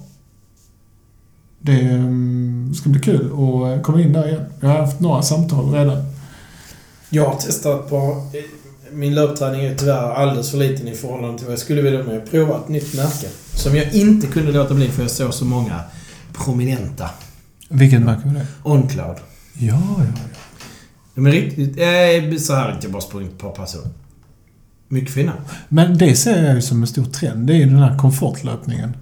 [1.59, 4.45] Det eh, ska bli kul att komma in där igen.
[4.59, 5.97] Jag har haft några samtal redan.
[7.09, 8.27] Jag har testat på...
[8.93, 12.03] Min löpträning är tyvärr alldeles för liten i förhållande till vad jag skulle vilja.
[12.03, 13.27] Men jag har provat ett nytt märke.
[13.53, 15.79] Som jag inte kunde låta bli för jag såg så många
[16.33, 17.09] prominenta.
[17.69, 18.47] Vilket märke var det?
[18.63, 19.17] OnCloud.
[19.53, 20.21] Ja, ja, ja.
[21.15, 21.77] De är riktigt...
[21.77, 23.77] Eh, så här jag bara sprungit ett par pass.
[24.87, 25.33] Mycket fina.
[25.69, 27.47] Men det ser jag ju som en stor trend.
[27.47, 28.97] Det är ju den här komfortlöpningen.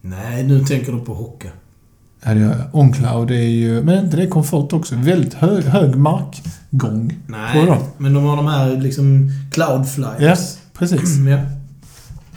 [0.00, 1.48] Nej, nu tänker du på hocka.
[2.24, 2.74] Ja, det gör jag.
[2.74, 3.82] OnCloud är ju...
[3.82, 4.94] Men är inte det komfort också?
[4.94, 6.52] Väldigt hög, hög markgång.
[6.70, 6.86] På
[7.26, 7.78] Nej, dem.
[7.98, 10.18] men de har de här liksom cloudflyers.
[10.20, 10.36] Ja,
[10.72, 11.16] precis.
[11.16, 11.38] ja.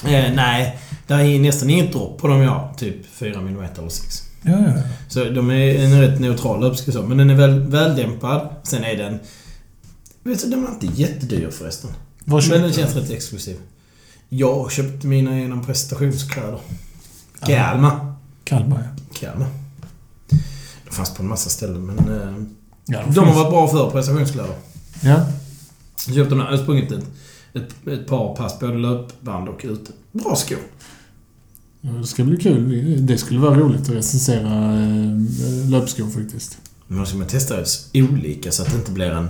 [0.09, 2.73] Eh, nej, det är nästan inget dropp på dem jag.
[2.77, 4.23] Typ 4 mm eller 6.
[4.41, 4.81] Ja, ja, ja.
[5.07, 7.03] Så de är en rätt neutral så.
[7.03, 8.49] Men den är väl väldämpad.
[8.63, 9.19] Sen är den...
[10.23, 11.89] Vet du, den var inte jättedyr förresten.
[12.25, 13.57] Vad Men den känns rätt exklusiv.
[14.29, 16.59] Jag köpte mina genom prestationskläder.
[17.45, 18.15] Kalmar.
[18.43, 19.03] Kalmar, ja.
[19.19, 19.47] Kalmar.
[20.89, 22.55] De fanns på en massa ställen men...
[22.91, 24.53] Ja de har varit bra för prestationskläder.
[25.01, 25.25] Ja.
[26.07, 26.39] Jag köpte dem.
[26.39, 27.05] Jag har sprungit ett,
[27.53, 29.91] ett, ett par pass, både löpband och ute.
[30.11, 30.57] Bra skor.
[31.81, 33.05] Ja, Det ska bli kul.
[33.05, 36.57] Det skulle vara roligt att recensera eh, löpskor faktiskt.
[36.87, 37.55] Men ska man testa
[37.93, 39.29] olika så att det inte blir en,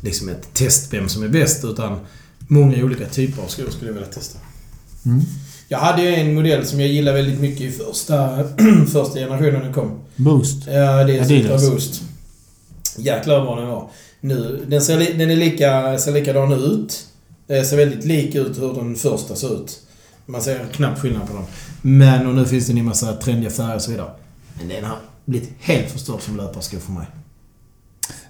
[0.00, 1.98] liksom ett test vem som är bäst utan
[2.38, 4.38] många olika typer av skor skulle jag vilja testa.
[5.06, 5.20] Mm.
[5.68, 8.44] Jag hade ju en modell som jag gillade väldigt mycket i första,
[8.92, 10.00] första generationen den kom.
[10.16, 10.66] Boost.
[10.66, 11.70] Ja, det är Adidas.
[11.70, 12.02] Boost.
[12.98, 13.88] Jäklar vad den var.
[14.20, 17.06] Nu, den ser, den är lika, ser likadan ut.
[17.46, 19.78] Det ser väldigt lik ut hur den första såg ut.
[20.26, 21.44] Man ser knappt skillnad på dem.
[21.82, 24.10] Men och nu finns det en massa trendiga färger och så vidare.
[24.58, 27.06] Men den har blivit helt förstörd som löparsko för mig.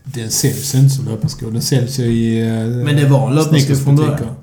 [0.04, 1.50] Den säljs inte som löparskor.
[1.50, 2.40] Den säljs ju i...
[2.48, 4.34] eh, Men det var en löparsko från början.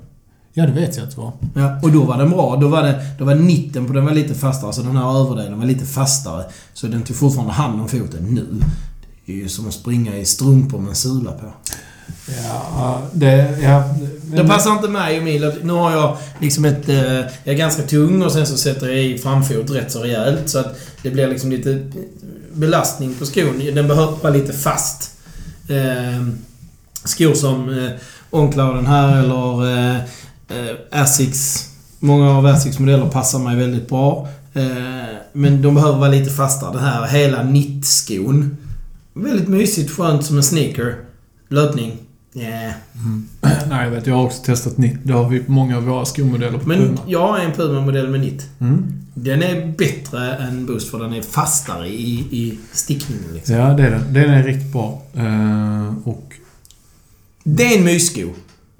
[0.52, 1.32] Ja, det vet jag att det var.
[1.54, 2.56] Ja, och då var den bra.
[2.56, 4.72] Då var, det, då var nitten på den var lite fastare.
[4.72, 6.44] Så den här överdelen var lite fastare.
[6.74, 8.22] Så den tog fortfarande hand om foten.
[8.34, 8.46] Nu.
[9.28, 11.52] Det är ju som att springa i strumpor med en sula på.
[12.44, 13.58] Ja, det...
[13.62, 13.94] Ja,
[14.36, 16.88] Det passar inte mig och min löp- Nu har jag liksom ett...
[16.88, 20.48] Eh, jag är ganska tung och sen så sätter jag i framfot rätt så rejält.
[20.50, 21.90] Så att det blir liksom lite
[22.52, 23.62] belastning på skon.
[23.74, 25.10] Den behöver vara lite fast.
[25.68, 26.26] Eh,
[27.04, 27.90] skor som eh,
[28.30, 29.96] Onclouden här eller eh,
[30.48, 31.68] eh, Asics.
[31.98, 34.28] Många av Asics modeller passar mig väldigt bra.
[34.54, 34.62] Eh,
[35.32, 36.72] men de behöver vara lite fastare.
[36.72, 38.56] Den här hela nittskon.
[39.22, 40.96] Väldigt mysigt, skönt som en sneaker.
[41.48, 41.96] Löpning.
[42.34, 42.72] Yeah.
[43.68, 44.06] Nej, jag vet.
[44.06, 44.96] Jag har också testat nytt.
[45.02, 47.00] Det har vi många av våra skomodeller på Men Puma.
[47.06, 48.46] jag har en Puma-modell med nitt.
[48.60, 48.92] Mm.
[49.14, 53.54] Den är bättre än Boost för den är fastare i, i stickningen liksom.
[53.54, 54.12] Ja, det är den.
[54.12, 55.02] Den är riktigt bra.
[55.14, 56.34] Eh, och...
[57.44, 58.28] Det är en myssko.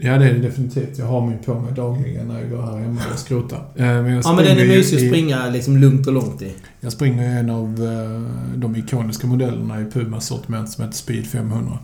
[0.01, 0.99] Ja, det är det definitivt.
[0.99, 3.59] Jag har min på mig dagligen när jag går här hemma och skrotar.
[3.77, 6.53] Eh, men jag Ja men den är mysig att springa liksom lugnt och långt i.
[6.81, 11.27] Jag springer i en av eh, de ikoniska modellerna i Pumas sortiment som heter Speed
[11.27, 11.79] 500.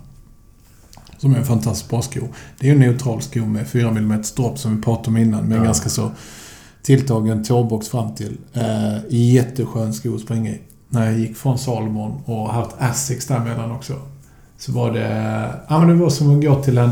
[1.19, 2.21] Som är en fantastiskt bra sko.
[2.61, 5.45] Det är en neutral sko med 4 mm dropp som vi pratade om innan.
[5.45, 5.63] Med Ja.
[5.65, 6.11] ganska så
[6.83, 8.37] tilltagen tåbox fram till.
[8.53, 10.61] Eh, jätteskön sko att springa i.
[10.89, 13.95] När jag gick från Salomon och haft Asics däremellan också.
[14.59, 15.51] Så var det...
[15.69, 16.91] Ja men det var som att gå till en,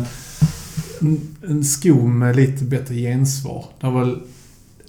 [1.03, 3.64] en, en sko med lite bättre gensvar.
[3.80, 4.16] Det var.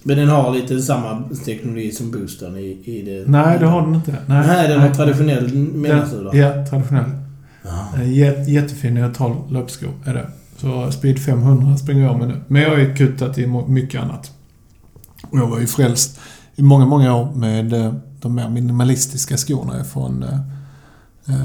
[0.02, 3.30] Men den har lite samma teknologi som Boostern i, i det...
[3.30, 4.16] Nej, det har den inte.
[4.26, 6.34] Nej, Nej, den har traditionell Den- mellansula.
[6.34, 7.10] Ja, traditionell.
[7.96, 10.30] Jät- jättefin neutral löpsko är det.
[10.56, 12.40] Så Speed 500 springer jag med nu.
[12.48, 14.32] Men jag har ju kutat i mycket annat.
[15.30, 16.20] Och jag var ju frälst
[16.56, 20.38] i många, många år med eh, de mer minimalistiska skorna från eh,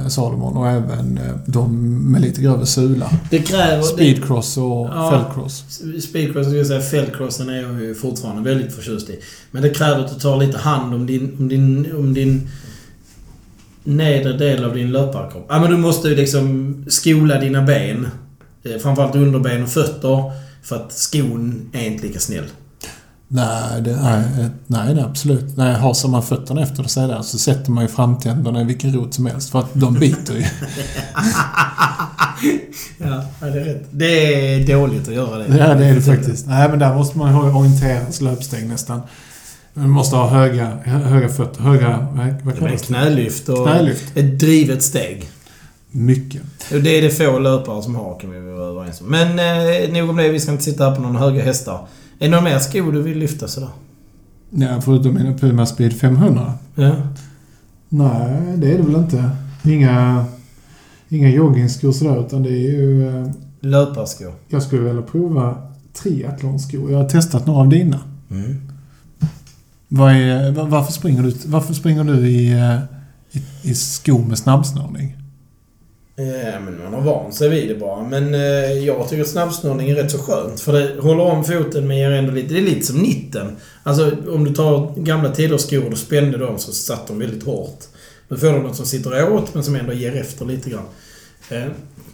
[0.10, 3.12] Salomon och även eh, de med lite grövre sula.
[3.30, 3.82] Det kräver...
[3.84, 5.12] Speedcross och Ja.
[5.12, 5.64] Fellcross.
[6.10, 9.20] Speedcross, skulle jag säga, fällcrossen är jag ju fortfarande väldigt förtjust i.
[9.52, 12.50] Men det kräver att du tar lite hand om din, om din, om din
[13.84, 15.46] nedre del av din löparkropp.
[15.50, 18.08] Ja, men du måste ju liksom skola dina ben.
[18.64, 20.32] Eh, Framförallt underben och fötter.
[20.64, 22.46] För att skon är inte lika snäll.
[23.32, 25.58] Nej, det, nej, eh, nej, absolut.
[25.58, 29.14] Nej, hasar man fötterna efter sig där så sätter man ju framtänderna i vilken rot
[29.14, 29.50] som helst.
[29.50, 30.44] För att de biter ju.
[32.98, 33.86] Ja, det är rätt.
[33.92, 35.58] Det är dåligt att göra det.
[35.58, 36.48] Ja, det är det faktiskt.
[36.48, 39.02] Nej, men där måste man ha orienteras löpsteg nästan.
[39.74, 41.62] Man måste ha höga, höga fötter.
[41.62, 42.08] Höga...
[42.12, 42.88] Vad vad kallas det?
[42.88, 44.18] knälyft och Knälyft.
[44.18, 45.30] ett drivet steg.
[45.92, 46.42] Mycket.
[46.70, 49.08] Det är det få löpare som har, kan vi vara överens om.
[49.08, 50.30] Men eh, nog om det.
[50.30, 51.88] Vi ska inte sitta här på några höga hästar.
[52.20, 53.70] Är det någon mer sko du vill lyfta sådär?
[54.50, 56.54] Ja, förutom mina Puma Speed 500.
[56.76, 56.96] Ja.
[57.90, 59.30] Nej, det är det väl inte.
[59.64, 60.26] Inga,
[61.10, 63.08] inga joggingskor sådär, utan det är ju...
[63.08, 64.34] eh, Löparskor.
[64.48, 65.58] Jag skulle vilja prova
[65.94, 66.92] triathlonskor.
[66.92, 68.00] Jag har testat några av dina.
[68.32, 68.62] Mm.
[69.88, 72.80] Vad är, va- varför, springer du, varför springer du i, eh,
[73.32, 75.16] i, i skor med snabbsnörning?
[76.20, 78.04] Ja, men man har vant sig vid det bara.
[78.04, 80.62] Men eh, jag tycker att snabbsnörning är rätt så skönt.
[80.62, 82.54] För det håller om foten men ger ändå lite...
[82.54, 83.56] Det är lite som nitten.
[83.84, 87.80] Alltså om du tar gamla tiders skor och spände dem så satt de väldigt hårt.
[88.28, 90.86] Nu får du något som sitter åt men som ändå ger efter lite grann.
[91.50, 91.68] Eh,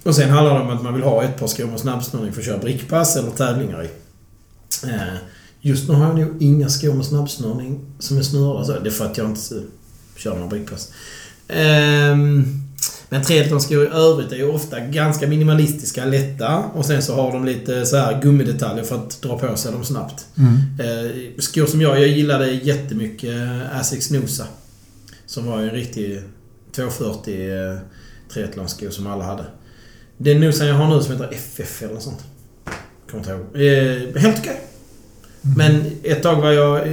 [0.03, 2.39] och sen handlar det om att man vill ha ett par skor med snabbsnörning för
[2.39, 3.89] att köra brickpass eller tävlingar i.
[4.87, 5.15] Eh,
[5.61, 8.65] just nu har jag nog inga skor med snabbsnörning som är snurrade.
[8.65, 8.79] så.
[8.79, 9.41] Det är för att jag inte
[10.15, 10.91] kör några brickpass.
[11.47, 12.15] Eh,
[13.15, 17.45] men triathlonskor i övrigt är ju ofta ganska minimalistiska, lätta och sen så har de
[17.45, 20.25] lite så här gummidetaljer för att dra på sig dem snabbt.
[20.37, 20.55] Mm.
[20.79, 23.35] Eh, skor som jag, jag gillade jättemycket
[23.73, 24.47] Asics Nosa.
[25.25, 26.21] Som var en riktig
[26.71, 27.77] 240 eh,
[28.33, 29.45] triathlonsko som alla hade.
[30.17, 32.23] Den nosan jag har nu som heter FF eller sånt.
[33.11, 33.67] Kommer inte ihåg.
[33.67, 34.61] Eh, helt okej.
[35.57, 36.87] Men ett tag var jag...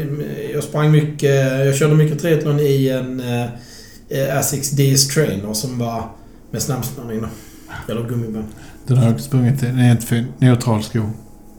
[0.55, 1.65] Jag sprang mycket...
[1.67, 3.23] Jag körde mycket triathlon i en
[4.13, 6.11] eh, Asics DS Trainer som var
[6.51, 7.29] med snabbsnörning då.
[7.93, 8.47] Eller gummiband.
[8.87, 9.67] Den har jag sprungit i.
[9.67, 10.27] Den är helt fin.
[10.39, 11.01] Neutral sko.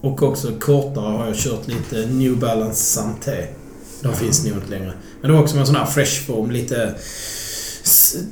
[0.01, 3.47] Och också kortare har jag kört lite New Balance Santé.
[4.01, 4.93] De finns nog inte längre.
[5.21, 6.51] Men det var också med en sån här fresh form.
[6.51, 6.95] Lite...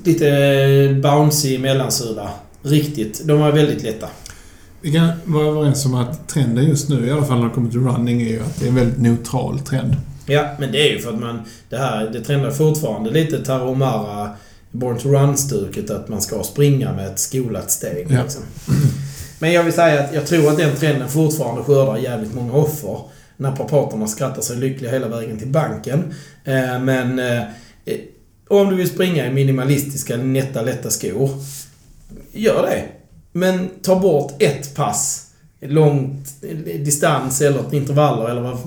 [0.03, 2.30] Lite bouncy mellansula.
[2.61, 3.22] Riktigt.
[3.26, 4.07] De var väldigt lätta.
[4.82, 7.69] Vi kan vara överens om att trenden just nu, i alla fall när det kommer
[7.69, 9.95] till running, är ju att det är en väldigt neutral trend.
[10.26, 11.41] Ja, men det är ju för att man...
[11.69, 14.30] Det här, det trendar fortfarande lite Tarahumara
[14.72, 18.07] Born to Run-stuket att man ska springa med ett skolat steg.
[18.09, 18.24] Ja.
[18.24, 18.41] Liksom.
[19.39, 22.99] Men jag vill säga att jag tror att den trenden fortfarande skördar jävligt många offer.
[23.38, 26.13] Naprapaterna skrattar sig lyckliga hela vägen till banken.
[26.43, 27.43] Eh, men eh,
[28.47, 31.30] om du vill springa i minimalistiska, nätta, lätta skor.
[32.32, 32.84] Gör det.
[33.32, 35.30] Men ta bort ett pass.
[35.68, 36.41] Långt
[36.80, 38.57] distans eller intervaller eller vad,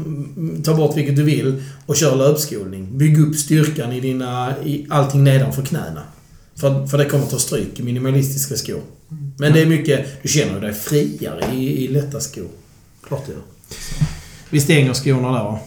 [0.64, 2.98] Ta bort vilket du vill och kör löpskolning.
[2.98, 4.54] Bygg upp styrkan i dina...
[4.64, 6.02] I allting nedanför knäna.
[6.56, 8.80] För, för det kommer ta stryk i minimalistiska skor.
[9.38, 10.22] Men det är mycket...
[10.22, 12.48] Du känner dig friare i, i lätta skor.
[13.06, 13.42] Klart du gör.
[14.50, 15.58] Vi stänger skorna där va?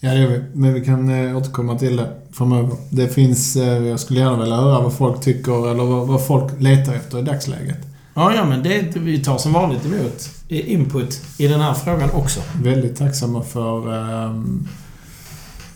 [0.00, 0.42] Ja, det gör vi.
[0.52, 2.76] Men vi kan eh, återkomma till det framöver.
[2.90, 3.56] Det finns...
[3.56, 7.18] Eh, jag skulle gärna vilja höra vad folk tycker eller vad, vad folk letar efter
[7.18, 7.78] i dagsläget.
[8.14, 12.40] Ja, ja, men det, vi tar som vanligt emot input i den här frågan också.
[12.62, 13.92] Väldigt tacksamma för,
[14.24, 14.68] ehm,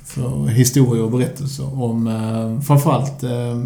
[0.05, 3.59] för historier och berättelser om eh, framförallt eh,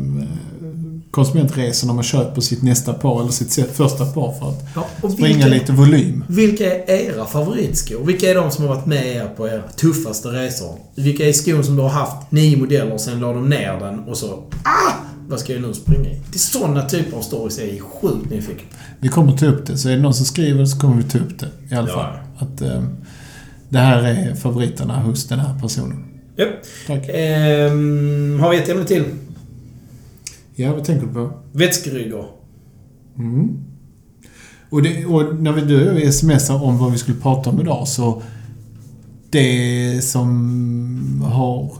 [1.10, 5.34] konsumentresorna man köper sitt nästa par eller sitt första par för att Ja, och springa
[5.34, 6.24] vilka, lite volym.
[6.28, 8.04] vilka är era favoritskor?
[8.04, 10.78] Vilka är de som har varit med er på era tuffaste resor?
[10.94, 13.98] Vilka är skon som du har haft nio modeller och sen la de ner den
[14.00, 14.26] och så...
[14.62, 14.92] Ah!
[15.28, 16.20] Vad ska jag nu springa i?
[16.30, 18.66] Det är sådana typer av stories jag är sjukt nyfiken.
[19.00, 21.18] Vi kommer ta upp det, så är det någon som skriver så kommer vi ta
[21.18, 21.94] upp det i alla Ja.
[21.94, 22.16] fall.
[22.48, 22.82] Att eh,
[23.68, 26.04] det här är favoriterna hos den här personen.
[26.36, 26.48] Japp.
[26.86, 27.04] Tack.
[27.08, 29.04] Ehm, har vi ett ämne till?
[30.54, 31.32] Ja, vad tänker du på?
[31.52, 32.24] Vätskeryggor.
[33.18, 33.58] Mm.
[34.70, 38.22] Och, det, och när vi jag smsade om vad vi skulle prata om idag så
[39.36, 41.70] det som har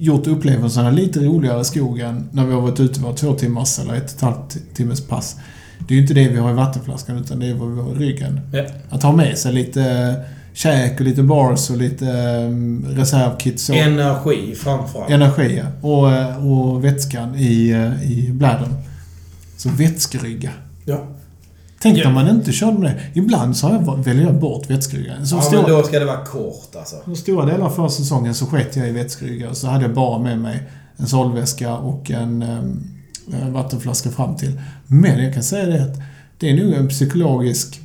[0.00, 3.94] gjort upplevelserna lite roligare i skogen när vi har varit ute var två timmars eller
[3.94, 5.36] ett och ett halvt timmes pass.
[5.78, 7.90] Det är ju inte det vi har i vattenflaskan utan det är vad vi har
[7.90, 8.40] i ryggen.
[8.52, 8.64] Ja.
[8.90, 10.14] Att ha med sig lite
[10.52, 12.06] käk och lite bars och lite
[12.46, 13.72] um, reservkit så.
[13.72, 15.10] Energi framförallt.
[15.10, 15.88] Energi ja.
[15.88, 18.74] och, eh, och vätskan i, eh, i blädern.
[19.56, 20.50] Så vätskerygga.
[20.84, 21.06] Ja.
[21.82, 22.08] Tänk Ja.
[22.08, 23.20] om man inte körde med det.
[23.20, 25.24] Ibland så har jag, väljer jag bort vätskeryggar.
[25.24, 26.96] Så Ja, stora, men då ska det vara kort alltså.
[27.04, 29.52] så stora delar av förra säsongen så sket jag i vätskeryggar.
[29.52, 30.62] Så hade jag bara med mig
[30.96, 34.60] en solväska och en um, vattenflaska fram till.
[34.86, 35.96] Men jag kan säga det att
[36.38, 37.80] det är nog en psykologisk...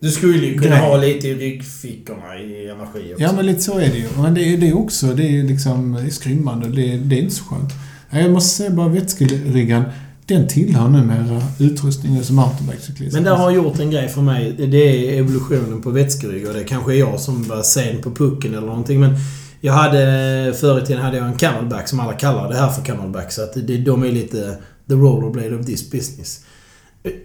[0.00, 0.88] Du skulle ju kunna Grej.
[0.88, 3.22] ha lite i ryggfickorna i energi också.
[3.24, 4.08] Ja, men lite så är det ju.
[4.22, 5.06] Men det är det också.
[5.14, 6.68] Det är liksom det är skrymmande.
[6.68, 7.70] Det, det är inte så skönt.
[8.10, 9.84] Ja, Jag måste säga bara vätskeryggan,
[10.26, 13.14] den tillhör numera utrustningen som mountainbikecyklist.
[13.14, 14.52] Men det har gjort en grej för mig.
[14.52, 18.54] Det är evolutionen på vätskerygg och det kanske är jag som var sen på pucken
[18.54, 19.00] eller någonting.
[19.00, 19.14] Men
[19.60, 20.54] jag hade...
[20.60, 23.32] Förr i tiden hade jag en camelback som alla kallar det här för camelback.
[23.32, 24.58] Så att det, de är lite
[24.88, 26.44] the rollerblade of this business.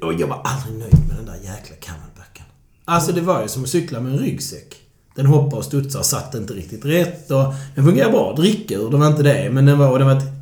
[0.01, 2.45] Och jag var aldrig nöjd med den där jäkla camelbacken.
[2.85, 4.75] Alltså det var ju som att cykla med en ryggsäck.
[5.15, 8.33] Den hoppade och studsade och satt inte riktigt rätt och den fungerade bra.
[8.37, 9.49] Dricka ur, det var inte det.
[9.51, 10.36] Men den var, och den var ett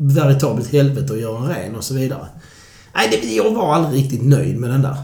[0.00, 2.26] veritabelt helvete att göra en ren och så vidare.
[2.94, 4.96] Nej, det, jag var aldrig riktigt nöjd med den där.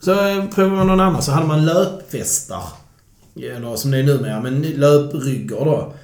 [0.00, 2.62] Så eh, provade man någon annan så hade man löpvästar.
[3.36, 5.94] Eller som det är numera, men löpryggar då.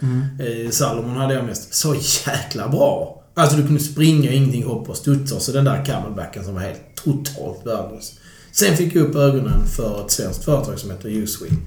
[0.45, 1.75] Eh, Salomon hade jag mest.
[1.75, 1.95] Så
[2.27, 3.23] jäkla bra!
[3.35, 5.41] Alltså du kunde springa, ingenting hoppa och studsa.
[5.41, 8.13] Så den där camelbacken som var helt totalt värdelös.
[8.53, 11.59] Sen fick jag upp ögonen för ett svenskt företag som heter Uswing.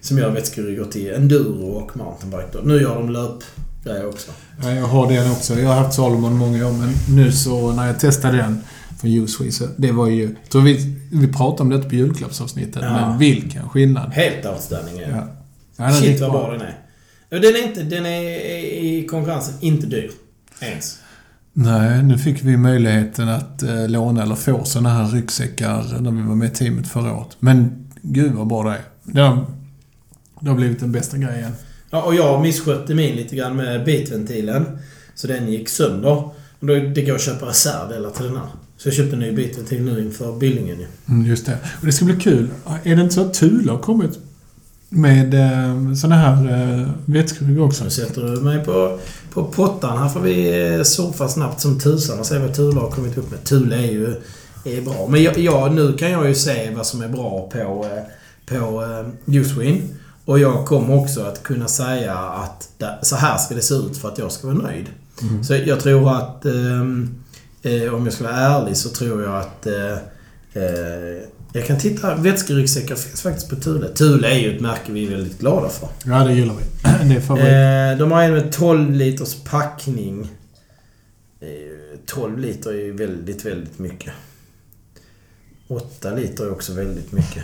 [0.00, 2.58] Som gör vätskeryggar till enduro och mountainbike då.
[2.58, 3.10] Nu gör de
[3.86, 4.30] löpgrejer också.
[4.62, 5.58] Ja, jag har den också.
[5.60, 8.60] Jag har haft Salomon många år, men nu så när jag testade den
[9.00, 10.22] från Uswe så det var ju...
[10.22, 13.08] Jag tror vi, vi pratade om detta på julklappsavsnittet, Ja.
[13.08, 14.12] men vilken skillnad.
[14.12, 15.10] Helt outstanding är.
[15.10, 15.26] Ja.
[15.76, 16.78] Ja, Shit vad bra den är.
[17.28, 17.82] Den är inte...
[17.82, 18.20] Den är
[18.84, 20.10] i konkurrensen inte dyr.
[20.60, 20.98] Ens.
[21.52, 26.22] Nej, nu fick vi möjligheten att eh, låna eller få såna här ryggsäckar när vi
[26.22, 27.36] var med i teamet förra året.
[27.40, 28.80] Men gud vad bra det är.
[29.02, 29.46] Det har,
[30.40, 31.52] det har blivit den bästa grejen.
[31.96, 34.78] Ja, och jag misskötte min lite grann med bitventilen.
[35.14, 36.10] Så den gick sönder.
[36.58, 38.46] Och då, det går att köpa reservdelar till den här.
[38.76, 40.86] Så jag köpte en ny bitventil nu inför Billingen ju.
[41.08, 41.58] Mm, just det.
[41.80, 42.48] Och det ska bli kul.
[42.82, 44.18] Är det inte så att Thule har kommit
[44.88, 47.78] med eh, såna här eh, vätskeryggar också?
[47.78, 48.98] Så nu sätter du mig på,
[49.30, 49.98] på pottan.
[49.98, 53.30] Här får vi eh, surfa snabbt som tusan och se vad Thule har kommit upp
[53.30, 53.44] med.
[53.44, 54.14] Thule är ju
[54.64, 55.06] är bra.
[55.08, 58.82] Men jag, jag, nu kan jag ju se vad som är bra på, eh, på
[58.82, 59.98] eh, Uswin.
[60.26, 62.68] Och jag kommer också att kunna säga att
[63.02, 64.86] så här ska det se ut för att jag ska vara nöjd.
[65.22, 65.44] Mm.
[65.44, 66.44] Så jag tror att...
[66.44, 67.14] ehm,
[67.62, 69.66] eh, om jag ska vara ärlig så tror jag att...
[69.66, 69.92] Eh,
[70.62, 71.22] eh,
[71.52, 72.14] jag kan titta.
[72.14, 73.88] Vätskeryggsäckar finns faktiskt på Thule.
[73.88, 75.88] Thule är ju ett märke vi är väldigt glada för.
[76.04, 76.64] Ja, det gillar vi.
[77.08, 77.44] Det är favorit.
[77.44, 80.28] Eh, de har en med 12 liters packning.
[81.40, 84.12] Eh, 12 liter är ju väldigt, väldigt mycket.
[85.68, 87.42] 8 liter är också väldigt mycket.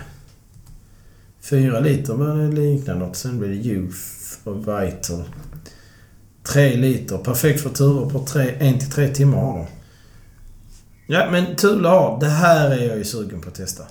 [1.43, 3.99] Fyra liter var det liknande och sen blir det Youth
[4.45, 5.25] och Vital.
[6.43, 7.19] Tre liter.
[7.19, 9.67] Perfekt för turer på 1-3 timmar har de.
[11.07, 12.21] Ja, men Thule har...
[12.21, 13.85] Det här är jag ju sugen på att testa.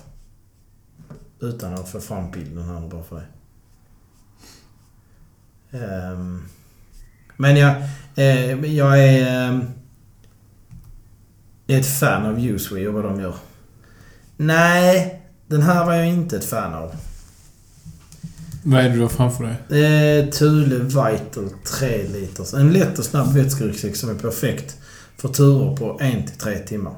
[1.40, 3.16] Utan att få fram bilden här bara för
[5.70, 6.08] det.
[6.10, 6.48] Um,
[7.36, 7.74] men jag,
[8.16, 9.60] eh, jag är eh,
[11.66, 13.34] ett fan av Uswe och vad de gör.
[14.36, 16.94] Nej, den här var jag inte ett fan av.
[18.62, 19.82] Vad är det du har framför dig?
[19.84, 22.54] Eh, Thule Vital 3 liters.
[22.54, 24.76] En lätt och snabb vätskeryggsäck som är perfekt
[25.16, 26.92] för turer på 1-3 timmar.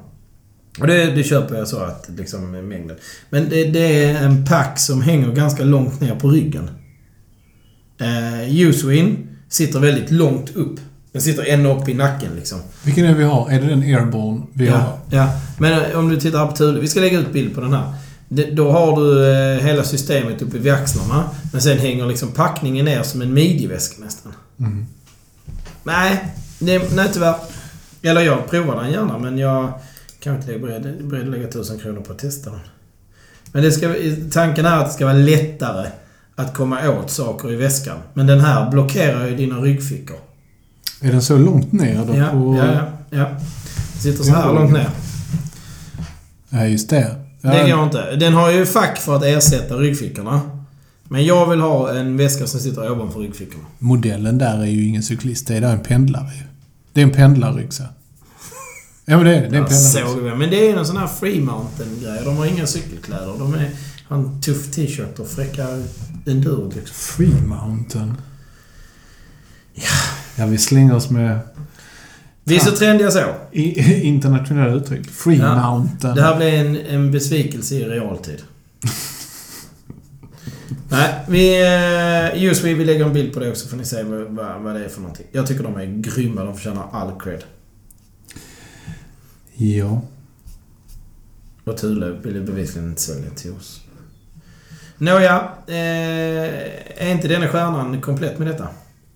[0.79, 2.97] Och det, det köper jag så att liksom mängden.
[3.29, 6.69] Men det, det är en pack som hänger ganska långt ner på ryggen.
[7.99, 10.79] Eh, Uswin sitter väldigt långt upp.
[11.11, 12.59] Den sitter ända upp i nacken liksom.
[12.83, 13.49] Vilken är det vi har?
[13.49, 14.79] Är det den Airborne vi har?
[14.79, 15.29] Ja, ja.
[15.59, 16.79] Men eh, om du tittar på Thule.
[16.79, 17.93] Vi ska lägga ut bild på den här.
[18.29, 21.29] Då har du eh, hela systemet uppe vid axlarna.
[21.51, 24.33] Men sen hänger liksom packningen ner som en midjeväska nästan.
[24.59, 24.85] Mm.
[25.83, 26.25] Nej,
[26.59, 27.35] det, nej tyvärr.
[28.01, 29.73] Eller jag provar den gärna men jag
[30.19, 32.59] kan inte beredd, beredd att lägga tusen kronor på att testa den.
[33.51, 33.93] Men det ska,
[34.31, 35.87] tanken är att det ska vara lättare
[36.35, 37.97] att komma åt saker i väskan.
[38.13, 40.17] Men den här blockerar ju dina ryggfickor.
[41.01, 42.55] Är den så långt ner då Ja, på...
[42.57, 43.25] ja, ja, ja.
[43.99, 44.51] Sitter så här Ja.
[44.51, 44.89] långt ner.
[46.49, 47.15] Ja, just det.
[47.51, 48.15] Det går inte.
[48.15, 50.41] Den har ju fack för att ersätta ryggfickorna.
[51.03, 53.63] Men jag vill ha en väska som sitter ovanför ryggfickorna.
[53.79, 55.47] Modellen där är ju ingen cyklist.
[55.47, 56.43] Det är där en pendlare ju.
[56.93, 57.87] Det är en pendlarryggsäck.
[59.05, 59.57] Ja, men det är det.
[59.57, 60.35] Är en det.
[60.35, 62.21] Men det är en sån här free mountain-grej.
[62.25, 63.33] De har inga cykelkläder.
[63.39, 63.69] De är,
[64.07, 65.67] har en tuff t-shirt och fräcka
[66.25, 66.95] enduro liksom.
[66.95, 68.13] Free Mountain.
[69.73, 69.83] Ja.
[70.35, 71.39] Ja, vi slänger oss med
[72.47, 73.19] Vi är så trendiga så.
[73.51, 75.09] i, internationella uttryck.
[75.09, 75.71] Free Ja.
[75.71, 76.15] Mountain.
[76.15, 78.41] Det här blir en, en besvikelse i realtid.
[80.89, 81.61] Nej, vi...
[82.35, 84.61] Uh, just vi, vi lägger en bild på det också får ni se vad, vad,
[84.61, 85.25] vad det är för någonting.
[85.31, 86.43] Jag tycker de är grymma.
[86.43, 87.43] De förtjänar all cred.
[89.53, 90.01] Ja.
[91.63, 93.81] Och Thule ville bevisligen inte sälja till oss.
[94.97, 95.75] Nåja, eh,
[96.97, 98.67] är inte denna stjärnan komplett med detta?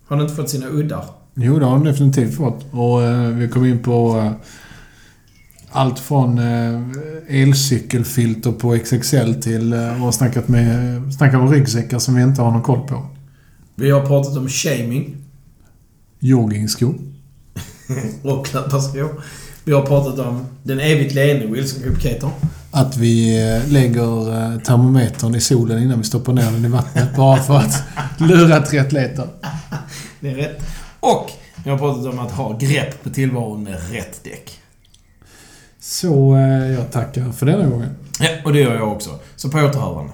[0.06, 1.04] Har den inte fått sina uddar?
[1.34, 2.64] Jo, det har de definitivt fått.
[2.72, 4.32] Och eh, vi kom in på eh,
[5.70, 6.80] allt från eh,
[7.42, 12.50] elcykelfilter på XXL till eh, och snackat med, snackat om ryggsäckar som vi inte har
[12.50, 13.06] någon koll på.
[13.74, 15.16] Vi har pratat om shaming
[16.18, 16.94] Joggingskor.
[18.22, 19.22] och löparskor.
[19.64, 22.24] Vi har pratat om den evigt leende Wilson Group
[22.70, 27.16] Att vi eh, lägger eh, termometern i solen innan vi stoppar ner den i vattnet
[27.16, 27.82] bara för att
[28.18, 29.28] lura triatleter.
[30.20, 30.62] Det är rätt.
[31.00, 31.30] Och
[31.64, 34.58] vi har pratat om att ha grepp på tillvaron med rätt däck.
[35.80, 37.96] Så eh, jag tackar för denna gången.
[38.20, 39.18] Ja, och det gör jag också.
[39.36, 40.12] Så på återhörande.